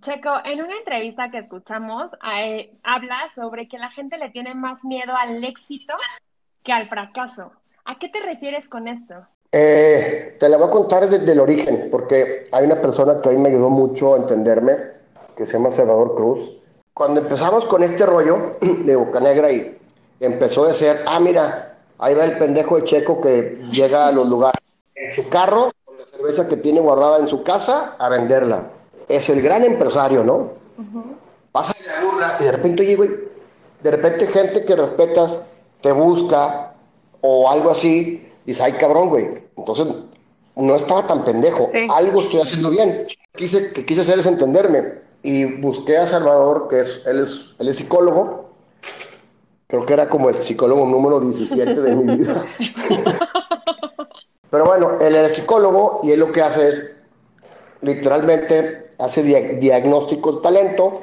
Checo, 0.00 0.30
en 0.44 0.62
una 0.62 0.76
entrevista 0.76 1.30
que 1.30 1.38
escuchamos, 1.38 2.10
eh, 2.36 2.72
habla 2.82 3.18
sobre 3.34 3.68
que 3.68 3.78
la 3.78 3.90
gente 3.90 4.18
le 4.18 4.30
tiene 4.30 4.54
más 4.54 4.84
miedo 4.84 5.14
al 5.16 5.42
éxito 5.44 5.96
que 6.62 6.72
al 6.72 6.88
fracaso. 6.88 7.52
¿A 7.84 7.98
qué 7.98 8.08
te 8.08 8.20
refieres 8.20 8.68
con 8.68 8.88
esto? 8.88 9.14
Eh, 9.52 10.36
te 10.40 10.48
la 10.48 10.56
voy 10.56 10.68
a 10.68 10.70
contar 10.70 11.08
desde 11.08 11.30
el 11.30 11.40
origen, 11.40 11.88
porque 11.90 12.48
hay 12.50 12.64
una 12.64 12.80
persona 12.80 13.20
que 13.20 13.28
a 13.28 13.32
mí 13.32 13.38
me 13.38 13.50
ayudó 13.50 13.70
mucho 13.70 14.14
a 14.14 14.18
entenderme, 14.18 14.76
que 15.36 15.46
se 15.46 15.54
llama 15.54 15.70
Salvador 15.70 16.14
Cruz. 16.16 16.63
Cuando 16.94 17.20
empezamos 17.20 17.64
con 17.66 17.82
este 17.82 18.06
rollo 18.06 18.56
de 18.60 18.96
Boca 18.96 19.20
Negra 19.20 19.52
y 19.52 19.76
empezó 20.20 20.64
de 20.66 20.74
ser, 20.74 21.02
ah, 21.06 21.20
mira, 21.20 21.78
ahí 21.98 22.14
va 22.14 22.24
el 22.24 22.38
pendejo 22.38 22.76
de 22.76 22.84
Checo 22.84 23.20
que 23.20 23.60
llega 23.70 24.06
a 24.06 24.12
los 24.12 24.28
lugares 24.28 24.60
en 24.94 25.12
su 25.12 25.28
carro, 25.28 25.72
con 25.84 25.98
la 25.98 26.06
cerveza 26.06 26.48
que 26.48 26.56
tiene 26.56 26.80
guardada 26.80 27.18
en 27.18 27.26
su 27.26 27.42
casa, 27.42 27.96
a 27.98 28.08
venderla 28.08 28.70
es 29.08 29.28
el 29.28 29.42
gran 29.42 29.64
empresario, 29.64 30.24
¿no? 30.24 30.52
Pasa 31.52 31.74
de 31.78 31.86
la 31.86 32.04
burla 32.04 32.36
y 32.40 32.44
de 32.44 32.52
repente, 32.52 32.82
oye, 32.82 33.28
de 33.82 33.90
repente 33.90 34.26
gente 34.26 34.64
que 34.64 34.76
respetas 34.76 35.46
te 35.80 35.92
busca 35.92 36.74
o 37.20 37.48
algo 37.48 37.70
así, 37.70 38.26
dice, 38.44 38.62
ay 38.62 38.72
cabrón, 38.72 39.08
güey. 39.08 39.44
Entonces, 39.56 39.86
no 40.56 40.74
estaba 40.74 41.06
tan 41.06 41.24
pendejo. 41.24 41.70
Algo 41.90 42.22
estoy 42.22 42.40
haciendo 42.40 42.70
bien. 42.70 43.06
Quise, 43.36 43.72
que 43.72 43.84
quise 43.84 44.00
hacer 44.00 44.18
es 44.18 44.26
entenderme. 44.26 45.03
Y 45.24 45.46
busqué 45.46 45.96
a 45.96 46.06
Salvador, 46.06 46.68
que 46.68 46.80
es, 46.80 47.00
él 47.06 47.20
es, 47.20 47.46
él 47.58 47.68
es 47.68 47.76
psicólogo. 47.78 48.50
Creo 49.66 49.86
que 49.86 49.94
era 49.94 50.08
como 50.08 50.28
el 50.28 50.36
psicólogo 50.36 50.86
número 50.86 51.18
17 51.18 51.80
de 51.80 51.96
mi 51.96 52.16
vida. 52.16 52.46
Pero 54.50 54.66
bueno, 54.66 54.98
él 55.00 55.16
es 55.16 55.34
psicólogo 55.34 56.00
y 56.02 56.12
él 56.12 56.20
lo 56.20 56.30
que 56.30 56.42
hace 56.42 56.68
es 56.68 56.92
literalmente 57.80 58.92
hace 58.98 59.22
diagnóstico 59.22 60.32
de 60.32 60.42
talento, 60.42 61.00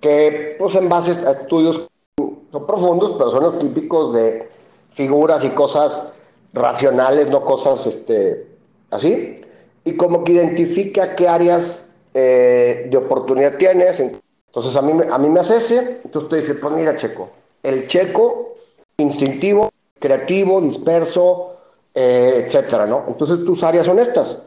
que 0.00 0.56
pues 0.58 0.74
en 0.74 0.88
base 0.88 1.12
a 1.26 1.32
estudios 1.32 1.88
no 2.18 2.66
profundos, 2.66 3.16
pero 3.18 3.30
son 3.30 3.42
los 3.42 3.58
típicos 3.58 4.14
de 4.14 4.48
figuras 4.90 5.44
y 5.44 5.48
cosas 5.48 6.12
racionales, 6.52 7.28
no 7.28 7.44
cosas 7.44 7.86
este, 7.86 8.46
así, 8.90 9.42
y 9.84 9.96
como 9.96 10.22
que 10.22 10.32
identifica 10.32 11.16
qué 11.16 11.26
áreas 11.26 11.90
eh, 12.14 12.86
de 12.88 12.96
oportunidad 12.96 13.56
tienes. 13.56 14.00
Entonces 14.00 14.76
a 14.76 14.82
mí, 14.82 15.00
a 15.10 15.18
mí 15.18 15.28
me 15.28 15.40
hace 15.40 15.56
ese, 15.56 16.00
entonces 16.04 16.30
te 16.30 16.36
dice, 16.36 16.54
pues 16.54 16.72
mira 16.74 16.96
Checo, 16.96 17.30
el 17.62 17.88
Checo 17.88 18.54
instintivo, 18.96 19.70
creativo, 19.98 20.60
disperso, 20.60 21.56
eh, 21.94 22.44
etcétera, 22.46 22.86
¿no? 22.86 23.04
Entonces 23.06 23.44
tus 23.44 23.62
áreas 23.62 23.86
son 23.86 23.98
estas. 23.98 24.42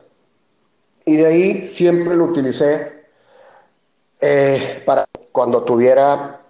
Y 1.06 1.18
de 1.18 1.26
ahí 1.26 1.68
siempre 1.68 2.16
lo 2.16 2.26
utilicé 2.26 3.06
eh, 4.20 4.84
para 4.86 5.06
cuando 5.32 5.64
tuviera, 5.64 6.42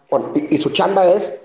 y, 0.50 0.58
su 0.58 0.72
chamba 0.72 1.08
es 1.08 1.42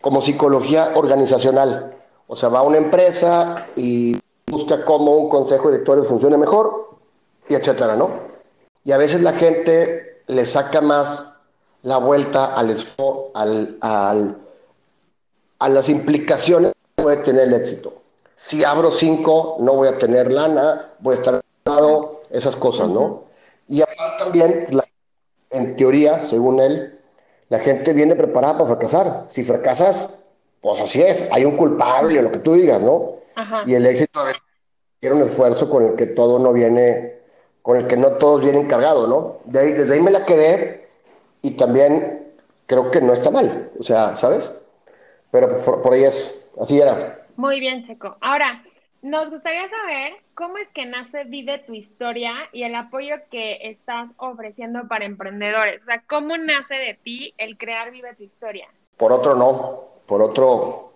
como 0.00 0.20
psicología 0.22 0.92
organizacional. 0.94 1.96
O 2.26 2.36
sea, 2.36 2.48
va 2.48 2.60
a 2.60 2.62
una 2.62 2.78
empresa 2.78 3.66
y 3.76 4.18
busca 4.46 4.84
cómo 4.84 5.16
un 5.16 5.28
consejo 5.28 5.68
de 5.68 5.72
directores 5.72 6.06
funcione 6.06 6.36
mejor 6.36 6.96
y 7.48 7.54
etcétera, 7.54 7.96
¿no? 7.96 8.31
Y 8.84 8.92
a 8.92 8.96
veces 8.96 9.22
la 9.22 9.32
gente 9.32 10.22
le 10.26 10.44
saca 10.44 10.80
más 10.80 11.34
la 11.82 11.98
vuelta 11.98 12.54
al, 12.54 12.76
al, 13.34 13.78
al 13.80 14.38
a 15.62 15.68
las 15.68 15.88
implicaciones 15.88 16.72
que 16.72 17.02
puede 17.02 17.18
tener 17.18 17.46
el 17.48 17.54
éxito. 17.54 18.02
Si 18.34 18.64
abro 18.64 18.90
cinco, 18.90 19.56
no 19.60 19.76
voy 19.76 19.86
a 19.86 19.96
tener 19.96 20.32
lana, 20.32 20.90
voy 20.98 21.14
a 21.14 21.18
estar 21.18 21.40
lado, 21.64 22.22
esas 22.30 22.56
cosas, 22.56 22.88
¿no? 22.88 23.22
Y 23.68 23.80
aparte 23.80 24.24
también, 24.24 24.66
en 25.50 25.76
teoría, 25.76 26.24
según 26.24 26.58
él, 26.58 26.98
la 27.48 27.60
gente 27.60 27.92
viene 27.92 28.16
preparada 28.16 28.54
para 28.54 28.70
fracasar. 28.70 29.26
Si 29.28 29.44
fracasas, 29.44 30.10
pues 30.60 30.80
así 30.80 31.00
es, 31.00 31.24
hay 31.30 31.44
un 31.44 31.56
culpable 31.56 32.20
lo 32.20 32.32
que 32.32 32.38
tú 32.38 32.54
digas, 32.54 32.82
¿no? 32.82 33.18
Y 33.64 33.74
el 33.74 33.86
éxito 33.86 34.18
a 34.18 34.24
veces 34.24 34.42
tiene 34.98 35.16
un 35.16 35.22
esfuerzo 35.22 35.70
con 35.70 35.86
el 35.86 35.94
que 35.94 36.06
todo 36.06 36.40
no 36.40 36.52
viene, 36.52 37.20
con 37.62 37.76
el 37.76 37.86
que 37.86 37.96
no 37.96 38.12
todos 38.12 38.42
vienen 38.42 38.66
cargados, 38.66 39.08
¿no? 39.08 39.38
De 39.44 39.60
ahí, 39.60 39.72
desde 39.72 39.94
ahí 39.94 40.00
me 40.00 40.10
la 40.10 40.26
quedé 40.26 40.88
y 41.42 41.52
también 41.52 42.32
creo 42.66 42.90
que 42.90 43.00
no 43.00 43.12
está 43.12 43.30
mal, 43.30 43.70
o 43.78 43.82
sea, 43.82 44.16
¿sabes? 44.16 44.52
Pero 45.30 45.58
por, 45.60 45.92
ahí 45.92 46.04
es, 46.04 46.34
así 46.60 46.80
era. 46.80 47.26
Muy 47.36 47.60
bien, 47.60 47.84
Checo. 47.84 48.16
Ahora, 48.20 48.62
nos 49.00 49.30
gustaría 49.30 49.68
saber 49.68 50.14
cómo 50.34 50.58
es 50.58 50.68
que 50.74 50.84
nace 50.86 51.24
Vive 51.24 51.58
tu 51.60 51.74
historia 51.74 52.34
y 52.52 52.64
el 52.64 52.74
apoyo 52.74 53.16
que 53.30 53.58
estás 53.70 54.10
ofreciendo 54.18 54.86
para 54.88 55.04
emprendedores. 55.04 55.82
O 55.82 55.84
sea, 55.86 56.02
¿cómo 56.06 56.36
nace 56.36 56.74
de 56.74 56.98
ti 57.02 57.34
el 57.38 57.56
crear 57.56 57.90
Vive 57.90 58.14
tu 58.14 58.24
historia? 58.24 58.68
Por 58.96 59.12
otro 59.12 59.34
no, 59.34 59.84
por 60.06 60.20
otro, 60.20 60.92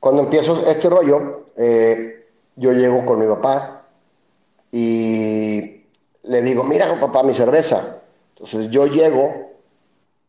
cuando 0.00 0.22
empiezo 0.22 0.68
este 0.68 0.90
rollo, 0.90 1.46
eh, 1.56 2.26
yo 2.56 2.72
llego 2.72 3.04
con 3.06 3.20
mi 3.20 3.26
papá 3.26 3.83
y 4.76 5.86
le 6.24 6.42
digo, 6.42 6.64
mira 6.64 6.98
papá, 6.98 7.22
mi 7.22 7.32
cerveza. 7.32 8.00
Entonces 8.30 8.68
yo 8.70 8.86
llego 8.86 9.52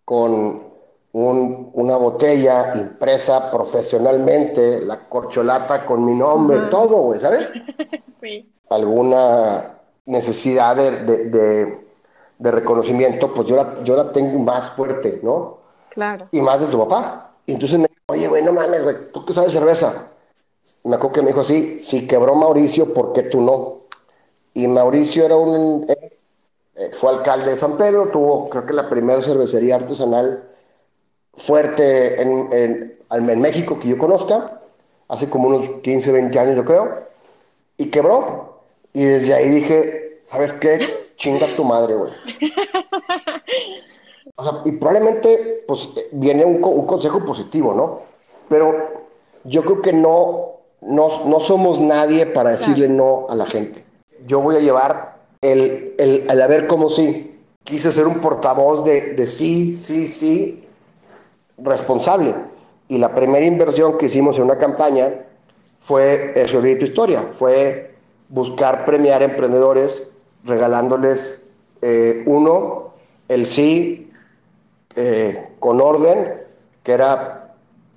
con 0.06 0.66
una 1.14 1.98
botella 1.98 2.74
impresa 2.76 3.50
profesionalmente, 3.50 4.82
la 4.82 5.10
corcholata 5.10 5.84
con 5.84 6.06
mi 6.06 6.14
nombre, 6.14 6.60
todo, 6.70 7.02
güey, 7.02 7.20
¿sabes? 7.20 7.52
Sí. 8.22 8.50
Alguna 8.70 9.78
necesidad 10.06 10.76
de, 10.76 11.78
reconocimiento, 12.40 13.34
pues 13.34 13.48
yo 13.48 13.56
la, 13.56 13.84
yo 13.84 13.96
la 13.96 14.12
tengo 14.12 14.40
más 14.40 14.70
fuerte, 14.72 15.20
¿no? 15.22 15.58
Claro. 15.90 16.28
Y 16.32 16.42
más 16.42 16.62
de 16.62 16.68
tu 16.68 16.80
papá. 16.80 17.34
Y 17.46 17.54
entonces 17.54 17.78
me 17.78 17.88
dijo, 17.88 18.02
oye, 18.08 18.28
güey, 18.28 18.44
no 18.44 18.54
mames, 18.54 18.84
güey, 18.84 19.12
¿tú 19.12 19.26
qué 19.26 19.34
sabes 19.34 19.52
cerveza? 19.52 20.12
Me 20.84 20.96
acuerdo 20.96 21.14
que 21.14 21.22
me 21.22 21.28
dijo 21.28 21.42
así, 21.42 21.74
si 21.80 22.08
quebró 22.08 22.36
Mauricio, 22.36 22.94
¿por 22.94 23.14
qué 23.14 23.24
tú 23.24 23.42
no? 23.42 23.85
Y 24.56 24.68
Mauricio 24.68 25.26
era 25.26 25.36
un... 25.36 25.86
Eh, 25.88 26.92
fue 26.94 27.12
alcalde 27.12 27.52
de 27.52 27.56
San 27.56 27.78
Pedro, 27.78 28.08
tuvo 28.08 28.50
creo 28.50 28.66
que 28.66 28.74
la 28.74 28.90
primera 28.90 29.22
cervecería 29.22 29.76
artesanal 29.76 30.44
fuerte 31.34 32.22
en, 32.22 32.98
en, 33.10 33.40
México 33.40 33.80
que 33.80 33.90
yo 33.90 33.98
conozca, 33.98 34.62
hace 35.08 35.30
como 35.30 35.48
unos 35.48 35.82
15, 35.84 36.12
20 36.12 36.40
años 36.40 36.56
yo 36.56 36.66
creo, 36.66 37.08
y 37.78 37.90
quebró. 37.92 38.62
Y 38.94 39.04
desde 39.04 39.34
ahí 39.34 39.50
dije, 39.50 40.20
¿sabes 40.22 40.52
qué? 40.54 40.80
Chinga 41.16 41.48
tu 41.56 41.64
madre, 41.64 41.96
güey. 41.96 42.12
O 44.38 44.44
sea, 44.44 44.62
y 44.66 44.74
probablemente 44.74 45.64
pues 45.66 45.88
viene 46.12 46.44
un, 46.44 46.62
un, 46.62 46.86
consejo 46.86 47.24
positivo, 47.24 47.74
¿no? 47.74 48.02
Pero 48.50 49.06
yo 49.46 49.64
creo 49.64 49.82
que 49.82 49.94
no, 49.94 50.56
no, 50.82 51.24
no 51.24 51.40
somos 51.40 51.80
nadie 51.80 52.26
para 52.26 52.52
decirle 52.52 52.90
no 52.90 53.28
a 53.30 53.36
la 53.36 53.46
gente. 53.46 53.85
Yo 54.26 54.42
voy 54.42 54.56
a 54.56 54.60
llevar 54.60 55.18
el, 55.42 55.96
el, 55.98 56.26
el 56.30 56.42
a 56.42 56.48
ver 56.48 56.68
cómo 56.68 56.90
sí. 56.90 57.32
Quise 57.64 57.92
ser 57.92 58.08
un 58.08 58.20
portavoz 58.20 58.86
de, 58.86 59.14
de 59.14 59.26
sí, 59.26 59.76
sí, 59.76 60.08
sí, 60.08 60.64
responsable. 61.58 62.36
Y 62.88 63.00
la 63.00 63.14
primera 63.14 63.46
inversión 63.46 63.98
que 63.98 64.06
hicimos 64.06 64.38
en 64.38 64.44
una 64.44 64.58
campaña 64.58 65.26
fue 65.80 66.34
eso 66.36 66.62
de 66.62 66.76
tu 66.76 66.86
historia, 66.86 67.28
fue 67.32 67.96
buscar 68.30 68.86
premiar 68.86 69.22
emprendedores 69.24 70.12
regalándoles 70.44 71.50
eh, 71.82 72.24
uno, 72.26 72.94
el 73.28 73.46
sí 73.46 74.12
eh, 74.96 75.50
con 75.60 75.82
orden, 75.82 76.42
que 76.84 76.92
era 76.92 77.56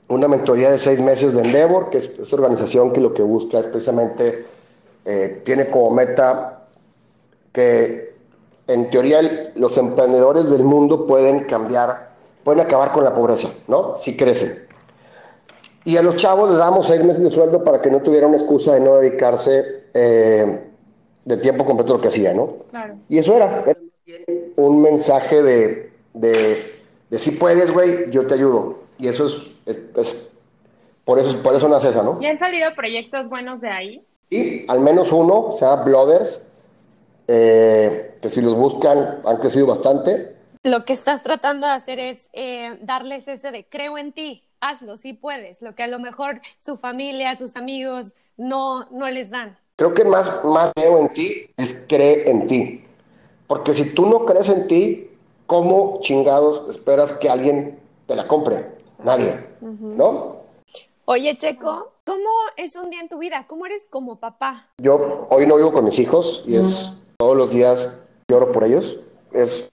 una 0.09 0.29
mentoría 0.29 0.71
de 0.71 0.79
seis 0.79 1.01
meses 1.01 1.35
de 1.35 1.43
Endeavor, 1.43 1.91
que 1.91 1.99
es 1.99 2.11
esta 2.19 2.37
organización 2.37 2.93
que 2.93 3.01
lo 3.01 3.13
que 3.13 3.23
busca 3.23 3.59
es 3.59 3.67
precisamente, 3.67 4.47
eh, 5.05 5.43
tiene 5.45 5.71
como 5.71 5.91
meta 5.91 6.67
que 7.53 8.15
en 8.67 8.91
teoría 8.91 9.53
los 9.55 9.77
emprendedores 9.79 10.51
del 10.51 10.63
mundo 10.63 11.07
pueden 11.07 11.45
cambiar 11.45 12.09
pueden 12.45 12.65
acabar 12.65 12.93
con 12.93 13.05
la 13.05 13.13
pobreza, 13.13 13.51
¿no? 13.67 13.95
Si 13.99 14.17
crecen. 14.17 14.67
Y 15.85 15.99
a 15.99 16.03
los 16.03 16.17
chavos 16.17 16.49
les 16.49 16.59
damos 16.59 16.87
seis 16.87 17.05
meses 17.05 17.23
de 17.23 17.29
sueldo 17.29 17.63
para 17.63 17.83
que 17.83 17.91
no 17.91 18.01
tuvieran 18.01 18.31
una 18.31 18.39
excusa 18.39 18.73
de 18.75 18.81
no 18.81 18.97
dedicarse 18.97 19.85
eh, 19.93 20.65
de 21.27 21.37
tiempo 21.37 21.67
completo 21.67 21.93
a 21.93 21.97
lo 21.97 22.03
que 22.03 22.09
hacía, 22.09 22.33
¿no? 22.33 22.57
Claro. 22.71 22.97
Y 23.11 23.19
eso 23.19 23.35
era, 23.35 23.65
era 23.67 23.79
un 24.57 24.81
mensaje 24.81 25.43
de, 25.43 25.93
de, 26.15 27.19
si 27.19 27.33
puedes, 27.33 27.71
güey, 27.71 28.11
yo 28.11 28.27
te 28.27 28.33
ayudo. 28.33 28.79
Y 28.99 29.09
eso 29.09 29.27
es, 29.27 29.51
es, 29.67 30.31
por 31.05 31.19
eso 31.19 31.43
por 31.43 31.55
eso 31.55 31.69
nace 31.69 31.91
esa, 31.91 32.03
¿no? 32.03 32.17
¿Y 32.19 32.27
han 32.27 32.39
salido 32.39 32.75
proyectos 32.75 33.29
buenos 33.29 33.61
de 33.61 33.69
ahí? 33.69 34.07
Sí, 34.31 34.63
al 34.69 34.81
menos 34.81 35.11
uno, 35.13 35.55
o 35.55 35.59
sea, 35.59 35.77
Blooders, 35.77 36.43
eh, 37.27 38.19
que 38.21 38.31
si 38.31 38.41
los 38.41 38.55
buscan 38.55 39.21
han 39.25 39.37
crecido 39.39 39.67
bastante 39.67 40.39
lo 40.69 40.85
que 40.85 40.93
estás 40.93 41.23
tratando 41.23 41.67
de 41.67 41.73
hacer 41.73 41.99
es 41.99 42.29
eh, 42.33 42.79
darles 42.83 43.29
ese 43.29 43.51
de 43.51 43.67
creo 43.69 43.99
en 43.99 44.13
ti, 44.13 44.45
hazlo, 44.61 44.97
sí 44.97 45.13
puedes, 45.13 45.63
lo 45.63 45.75
que 45.75 45.83
a 45.83 45.89
lo 45.89 45.99
mejor 45.99 46.41
su 46.59 46.77
familia, 46.77 47.37
sus 47.37 47.57
amigos 47.57 48.15
no, 48.37 48.89
no 48.91 49.09
les 49.09 49.31
dan. 49.31 49.59
Creo 49.77 49.95
que 49.95 50.05
más, 50.05 50.45
más 50.45 50.73
creo 50.75 50.99
en 50.99 51.09
ti 51.11 51.51
es 51.57 51.85
cree 51.89 52.29
en 52.31 52.47
ti. 52.47 52.85
Porque 53.47 53.73
si 53.73 53.95
tú 53.95 54.07
no 54.07 54.27
crees 54.27 54.49
en 54.49 54.67
ti, 54.67 55.11
¿cómo 55.47 56.01
chingados 56.03 56.69
esperas 56.69 57.13
que 57.15 57.31
alguien 57.31 57.79
te 58.07 58.17
la 58.17 58.27
compre? 58.27 58.67
Nadie, 59.03 59.47
¿no? 59.61 60.39
Oye, 61.05 61.37
Checo, 61.39 61.93
¿cómo 62.09 62.31
es 62.57 62.75
un 62.75 62.89
día 62.89 63.01
en 63.03 63.09
tu 63.11 63.19
vida? 63.19 63.45
¿Cómo 63.47 63.67
eres 63.67 63.87
como 63.91 64.17
papá? 64.17 64.69
Yo 64.79 65.27
hoy 65.29 65.47
no 65.47 65.57
vivo 65.57 65.73
con 65.73 65.85
mis 65.85 65.99
hijos 65.99 66.43
y 66.47 66.57
es 66.57 66.95
todos 67.19 67.37
los 67.37 67.51
días 67.51 67.95
lloro 68.29 68.51
por 68.51 68.65
ellos. 68.65 69.01
Es 69.33 69.71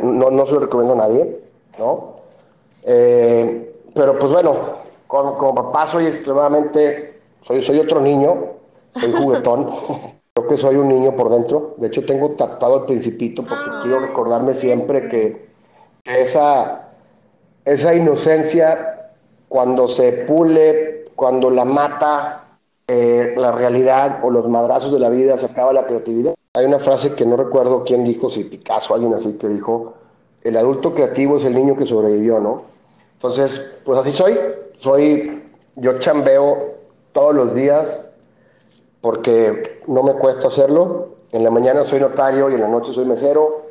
no, 0.00 0.30
no 0.30 0.46
se 0.46 0.52
lo 0.52 0.60
recomiendo 0.60 0.94
a 0.94 1.08
nadie, 1.08 1.40
¿no? 1.76 2.18
Eh, 2.84 3.82
pero 3.94 4.16
pues 4.16 4.32
bueno, 4.32 4.56
como, 5.08 5.54
papá 5.56 5.88
soy 5.88 6.06
extremadamente, 6.06 7.20
soy, 7.42 7.64
soy 7.64 7.80
otro 7.80 8.00
niño, 8.00 8.52
soy 8.94 9.12
juguetón. 9.12 9.70
Creo 10.34 10.48
que 10.48 10.56
soy 10.56 10.76
un 10.76 10.88
niño 10.88 11.16
por 11.16 11.30
dentro. 11.30 11.74
De 11.78 11.88
hecho, 11.88 12.04
tengo 12.04 12.30
tatuado 12.32 12.80
el 12.80 12.84
principito 12.84 13.42
porque 13.42 13.70
ah. 13.72 13.80
quiero 13.82 14.00
recordarme 14.00 14.54
siempre 14.54 15.08
que, 15.08 15.46
esa, 16.04 16.90
esa 17.64 17.94
inocencia, 17.94 19.10
cuando 19.48 19.88
se 19.88 20.12
pule, 20.12 21.05
cuando 21.16 21.50
la 21.50 21.64
mata 21.64 22.44
eh, 22.86 23.34
la 23.36 23.50
realidad 23.50 24.20
o 24.22 24.30
los 24.30 24.48
madrazos 24.48 24.92
de 24.92 25.00
la 25.00 25.08
vida, 25.08 25.36
se 25.38 25.46
acaba 25.46 25.72
la 25.72 25.86
creatividad. 25.86 26.34
Hay 26.54 26.64
una 26.64 26.78
frase 26.78 27.14
que 27.14 27.26
no 27.26 27.36
recuerdo 27.36 27.82
quién 27.82 28.04
dijo, 28.04 28.30
si 28.30 28.44
Picasso 28.44 28.94
alguien 28.94 29.12
así, 29.12 29.32
que 29.34 29.48
dijo, 29.48 29.94
el 30.44 30.56
adulto 30.56 30.94
creativo 30.94 31.36
es 31.38 31.44
el 31.44 31.54
niño 31.54 31.76
que 31.76 31.84
sobrevivió, 31.84 32.38
¿no? 32.38 32.62
Entonces, 33.14 33.78
pues 33.84 33.98
así 33.98 34.12
soy. 34.12 34.38
Soy, 34.78 35.42
yo 35.74 35.98
chambeo 35.98 36.76
todos 37.12 37.34
los 37.34 37.54
días 37.54 38.10
porque 39.00 39.80
no 39.88 40.02
me 40.02 40.14
cuesta 40.14 40.48
hacerlo. 40.48 41.16
En 41.32 41.42
la 41.42 41.50
mañana 41.50 41.82
soy 41.82 41.98
notario 41.98 42.50
y 42.50 42.54
en 42.54 42.60
la 42.60 42.68
noche 42.68 42.92
soy 42.92 43.06
mesero 43.06 43.66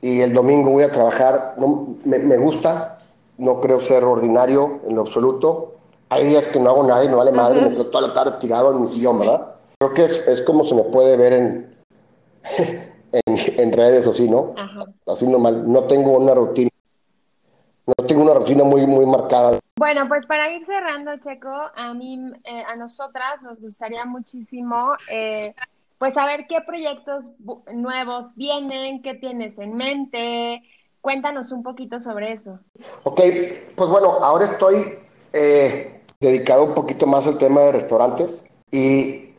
y 0.00 0.20
el 0.20 0.32
domingo 0.32 0.70
voy 0.70 0.84
a 0.84 0.90
trabajar. 0.90 1.54
No, 1.58 1.96
me, 2.04 2.36
gusta, 2.38 2.98
no 3.38 3.60
creo 3.60 3.80
ser 3.80 4.04
ordinario 4.04 4.80
en 4.84 4.96
lo 4.96 5.02
absoluto. 5.02 5.75
Hay 6.08 6.24
días 6.24 6.46
que 6.46 6.60
no 6.60 6.70
hago 6.70 6.84
nada 6.84 7.04
y 7.04 7.08
no 7.08 7.16
vale 7.16 7.32
madre, 7.32 7.62
me 7.62 7.70
quedo 7.70 7.86
toda 7.86 8.08
la 8.08 8.14
tarde 8.14 8.38
tirado 8.38 8.72
en 8.72 8.82
mi 8.82 8.88
sillón, 8.88 9.18
¿verdad? 9.18 9.54
Creo 9.78 9.92
que 9.92 10.04
es, 10.04 10.26
es 10.28 10.40
como 10.42 10.64
se 10.64 10.74
me 10.74 10.84
puede 10.84 11.16
ver 11.16 11.32
en, 11.32 11.76
en, 13.12 13.72
redes 13.72 14.06
o 14.06 14.10
así, 14.10 14.28
¿no? 14.28 14.54
Así 15.06 15.26
normal. 15.26 15.70
No 15.70 15.84
tengo 15.84 16.12
una 16.12 16.34
rutina. 16.34 16.70
No 17.86 18.06
tengo 18.06 18.22
una 18.22 18.34
rutina 18.34 18.64
muy, 18.64 18.86
muy 18.86 19.04
marcada. 19.06 19.58
Bueno, 19.78 20.08
pues 20.08 20.26
para 20.26 20.50
ir 20.50 20.64
cerrando, 20.64 21.16
Checo, 21.18 21.50
a 21.74 21.92
mí, 21.92 22.18
eh, 22.44 22.62
a 22.66 22.76
nosotras 22.76 23.42
nos 23.42 23.60
gustaría 23.60 24.04
muchísimo, 24.04 24.92
eh, 25.10 25.54
pues 25.98 26.14
saber 26.14 26.46
qué 26.48 26.60
proyectos 26.66 27.30
nuevos 27.72 28.34
vienen, 28.34 29.02
qué 29.02 29.14
tienes 29.14 29.58
en 29.58 29.74
mente. 29.74 30.62
Cuéntanos 31.00 31.52
un 31.52 31.62
poquito 31.62 32.00
sobre 32.00 32.32
eso. 32.32 32.58
Ok, 33.04 33.20
pues 33.76 33.90
bueno, 33.90 34.18
ahora 34.22 34.44
estoy 34.44 34.98
eh, 35.32 35.95
dedicado 36.20 36.64
un 36.64 36.74
poquito 36.74 37.06
más 37.06 37.26
al 37.26 37.38
tema 37.38 37.62
de 37.62 37.72
restaurantes 37.72 38.44
y 38.70 39.34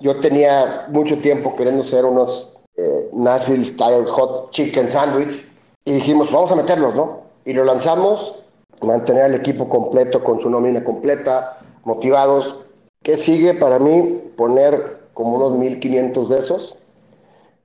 yo 0.00 0.20
tenía 0.20 0.86
mucho 0.90 1.18
tiempo 1.18 1.54
queriendo 1.56 1.82
hacer 1.82 2.04
unos 2.04 2.50
eh, 2.76 3.08
Nashville 3.12 3.64
Style 3.64 4.04
Hot 4.06 4.50
Chicken 4.50 4.88
Sandwich 4.88 5.46
y 5.84 5.92
dijimos, 5.92 6.32
vamos 6.32 6.50
a 6.52 6.56
meterlos, 6.56 6.94
¿no? 6.94 7.22
Y 7.44 7.52
lo 7.52 7.64
lanzamos, 7.64 8.34
mantener 8.82 9.24
al 9.24 9.34
equipo 9.34 9.68
completo 9.68 10.24
con 10.24 10.40
su 10.40 10.50
nómina 10.50 10.82
completa, 10.82 11.58
motivados. 11.84 12.56
¿Qué 13.02 13.16
sigue 13.16 13.54
para 13.54 13.78
mí? 13.78 14.20
Poner 14.36 15.00
como 15.14 15.36
unos 15.36 15.52
1.500 15.58 16.28
de 16.28 16.38
esos 16.38 16.76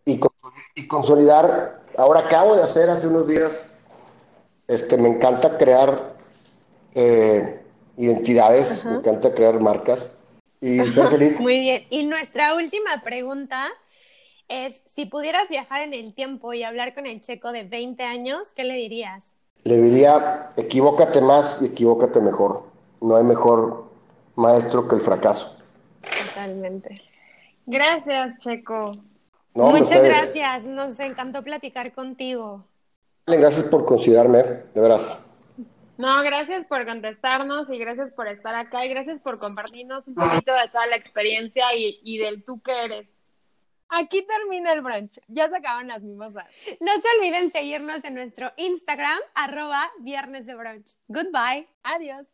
y, 0.06 0.20
y 0.76 0.88
consolidar. 0.88 1.82
Ahora 1.98 2.22
acabo 2.22 2.56
de 2.56 2.64
hacer 2.64 2.90
hace 2.90 3.08
unos 3.08 3.28
días, 3.28 3.72
este, 4.68 4.98
me 4.98 5.10
encanta 5.10 5.58
crear 5.58 6.14
eh, 6.94 7.59
identidades, 8.00 8.86
me 8.86 8.96
encanta 8.96 9.30
crear 9.32 9.60
marcas 9.60 10.18
y 10.62 10.80
ser 10.90 11.08
feliz. 11.08 11.40
Muy 11.40 11.60
bien. 11.60 11.86
Y 11.90 12.04
nuestra 12.06 12.56
última 12.56 13.02
pregunta 13.04 13.68
es, 14.48 14.82
si 14.96 15.06
pudieras 15.06 15.50
viajar 15.50 15.82
en 15.82 15.94
el 15.94 16.14
tiempo 16.14 16.54
y 16.54 16.64
hablar 16.64 16.96
con 16.96 17.06
el 17.06 17.22
checo 17.22 17.52
de 17.52 17.64
20 17.64 18.02
años, 18.04 18.54
¿qué 18.54 18.64
le 18.64 18.76
dirías? 18.76 19.24
Le 19.66 19.82
diría, 19.82 20.52
equivócate 20.56 21.20
más 21.20 21.62
y 21.62 21.66
equivócate 21.66 22.22
mejor. 22.22 22.64
No 23.02 23.18
hay 23.18 23.26
mejor 23.26 23.90
maestro 24.36 24.88
que 24.88 24.96
el 24.96 25.02
fracaso. 25.02 25.58
Totalmente. 26.28 27.02
Gracias, 27.66 28.40
Checo. 28.40 28.94
Muchas 29.54 30.02
gracias, 30.02 30.64
nos 30.66 31.00
encantó 31.02 31.44
platicar 31.44 31.94
contigo. 31.94 32.64
Gracias 33.28 33.64
por 33.64 33.86
considerarme, 33.86 34.42
de 34.42 34.82
veras. 34.82 35.20
No, 36.00 36.24
gracias 36.24 36.66
por 36.66 36.86
contestarnos 36.86 37.70
y 37.70 37.78
gracias 37.78 38.14
por 38.14 38.30
estar 38.30 38.56
acá 38.56 38.86
y 38.86 38.90
gracias 38.90 39.20
por 39.20 39.38
compartirnos 39.38 40.08
un 40.08 40.16
poquito 40.16 40.54
de 40.54 40.70
toda 40.70 40.88
la 40.88 40.96
experiencia 40.96 41.66
y, 41.76 42.18
del 42.18 42.42
tú 42.46 42.62
que 42.62 42.72
eres. 42.72 43.10
Aquí 43.90 44.22
termina 44.22 44.72
el 44.72 44.80
brunch. 44.80 45.20
Ya 45.28 45.50
se 45.50 45.58
acaban 45.58 45.90
las 45.90 46.02
mimosas. 46.02 46.46
No 46.80 46.92
se 47.02 47.08
olviden 47.18 47.50
seguirnos 47.50 48.06
en 48.06 48.14
nuestro 48.14 48.54
Instagram, 48.56 49.20
arroba 49.36 49.92
viernes 50.00 50.46
de 50.46 50.56
brunch. 50.56 50.96
Goodbye. 51.10 51.68
Adiós. 51.84 52.28